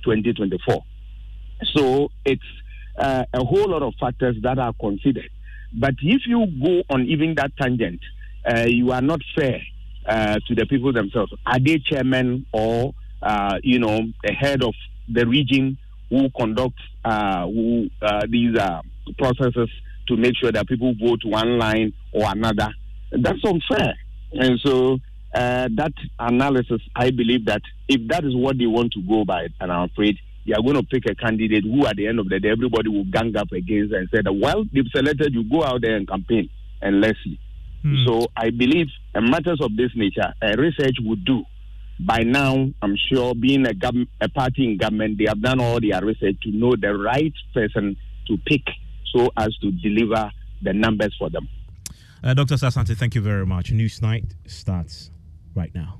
2024. 0.03 0.83
So 1.73 2.09
it's 2.25 2.41
uh, 2.97 3.23
a 3.33 3.43
whole 3.43 3.69
lot 3.69 3.83
of 3.83 3.93
factors 3.99 4.35
that 4.41 4.59
are 4.59 4.73
considered. 4.73 5.29
But 5.73 5.95
if 6.01 6.21
you 6.25 6.45
go 6.63 6.83
on 6.89 7.05
even 7.05 7.35
that 7.35 7.51
tangent, 7.57 7.99
uh, 8.45 8.65
you 8.67 8.91
are 8.91 9.01
not 9.01 9.21
fair 9.35 9.61
uh, 10.05 10.39
to 10.47 10.55
the 10.55 10.65
people 10.65 10.93
themselves. 10.93 11.33
Are 11.45 11.59
they 11.59 11.79
chairman 11.79 12.45
or 12.51 12.93
uh, 13.21 13.57
you 13.63 13.79
know 13.79 13.99
a 14.25 14.33
head 14.33 14.63
of 14.63 14.73
the 15.07 15.25
region 15.25 15.77
who 16.09 16.29
conducts 16.37 16.81
uh, 17.03 17.45
who 17.45 17.89
uh, 18.01 18.21
these 18.29 18.57
processes 19.17 19.69
to 20.07 20.17
make 20.17 20.35
sure 20.37 20.51
that 20.51 20.67
people 20.67 20.93
vote 20.99 21.21
one 21.23 21.57
line 21.57 21.93
or 22.11 22.23
another? 22.29 22.69
That's 23.11 23.43
unfair. 23.43 23.95
And 24.33 24.59
so 24.59 24.99
uh, 25.33 25.69
that 25.75 25.93
analysis, 26.19 26.81
I 26.95 27.11
believe 27.11 27.45
that 27.45 27.61
if 27.87 28.07
that 28.09 28.23
is 28.23 28.35
what 28.35 28.57
they 28.57 28.65
want 28.65 28.93
to 28.93 29.01
go 29.01 29.25
by, 29.25 29.47
and 29.59 29.71
I'm 29.71 29.89
afraid 29.89 30.17
you 30.45 30.53
are 30.55 30.61
going 30.61 30.75
to 30.75 30.83
pick 30.83 31.03
a 31.09 31.15
candidate 31.15 31.63
who, 31.63 31.85
at 31.85 31.95
the 31.95 32.07
end 32.07 32.19
of 32.19 32.29
the 32.29 32.39
day, 32.39 32.49
everybody 32.49 32.89
will 32.89 33.05
gang 33.05 33.35
up 33.35 33.51
against 33.51 33.93
and 33.93 34.07
say 34.13 34.21
that, 34.23 34.33
well, 34.33 34.63
they've 34.73 34.85
selected 34.95 35.33
you, 35.33 35.43
go 35.49 35.63
out 35.63 35.81
there 35.81 35.95
and 35.95 36.07
campaign, 36.07 36.49
and 36.81 37.01
let's 37.01 37.17
see. 37.23 37.39
Hmm. 37.81 38.05
So 38.05 38.27
I 38.37 38.49
believe 38.51 38.87
in 39.13 39.29
matters 39.29 39.59
of 39.61 39.75
this 39.75 39.91
nature, 39.95 40.33
a 40.41 40.55
research 40.55 40.97
would 41.01 41.25
do. 41.25 41.43
By 41.99 42.19
now, 42.19 42.67
I'm 42.81 42.95
sure, 43.11 43.33
being 43.33 43.65
a, 43.65 43.71
gov- 43.71 44.07
a 44.21 44.29
party 44.29 44.65
in 44.65 44.77
government, 44.77 45.17
they 45.17 45.25
have 45.27 45.41
done 45.41 45.61
all 45.61 45.79
their 45.79 46.03
research 46.03 46.35
to 46.43 46.51
know 46.51 46.75
the 46.75 46.95
right 46.95 47.33
person 47.53 47.97
to 48.27 48.37
pick 48.45 48.63
so 49.15 49.31
as 49.37 49.55
to 49.61 49.71
deliver 49.71 50.31
the 50.61 50.73
numbers 50.73 51.15
for 51.17 51.29
them. 51.29 51.47
Uh, 52.23 52.33
Dr. 52.33 52.55
Sasante, 52.55 52.97
thank 52.97 53.15
you 53.15 53.21
very 53.21 53.45
much. 53.45 53.71
Newsnight 53.71 54.33
starts 54.47 55.11
right 55.53 55.73
now. 55.73 55.99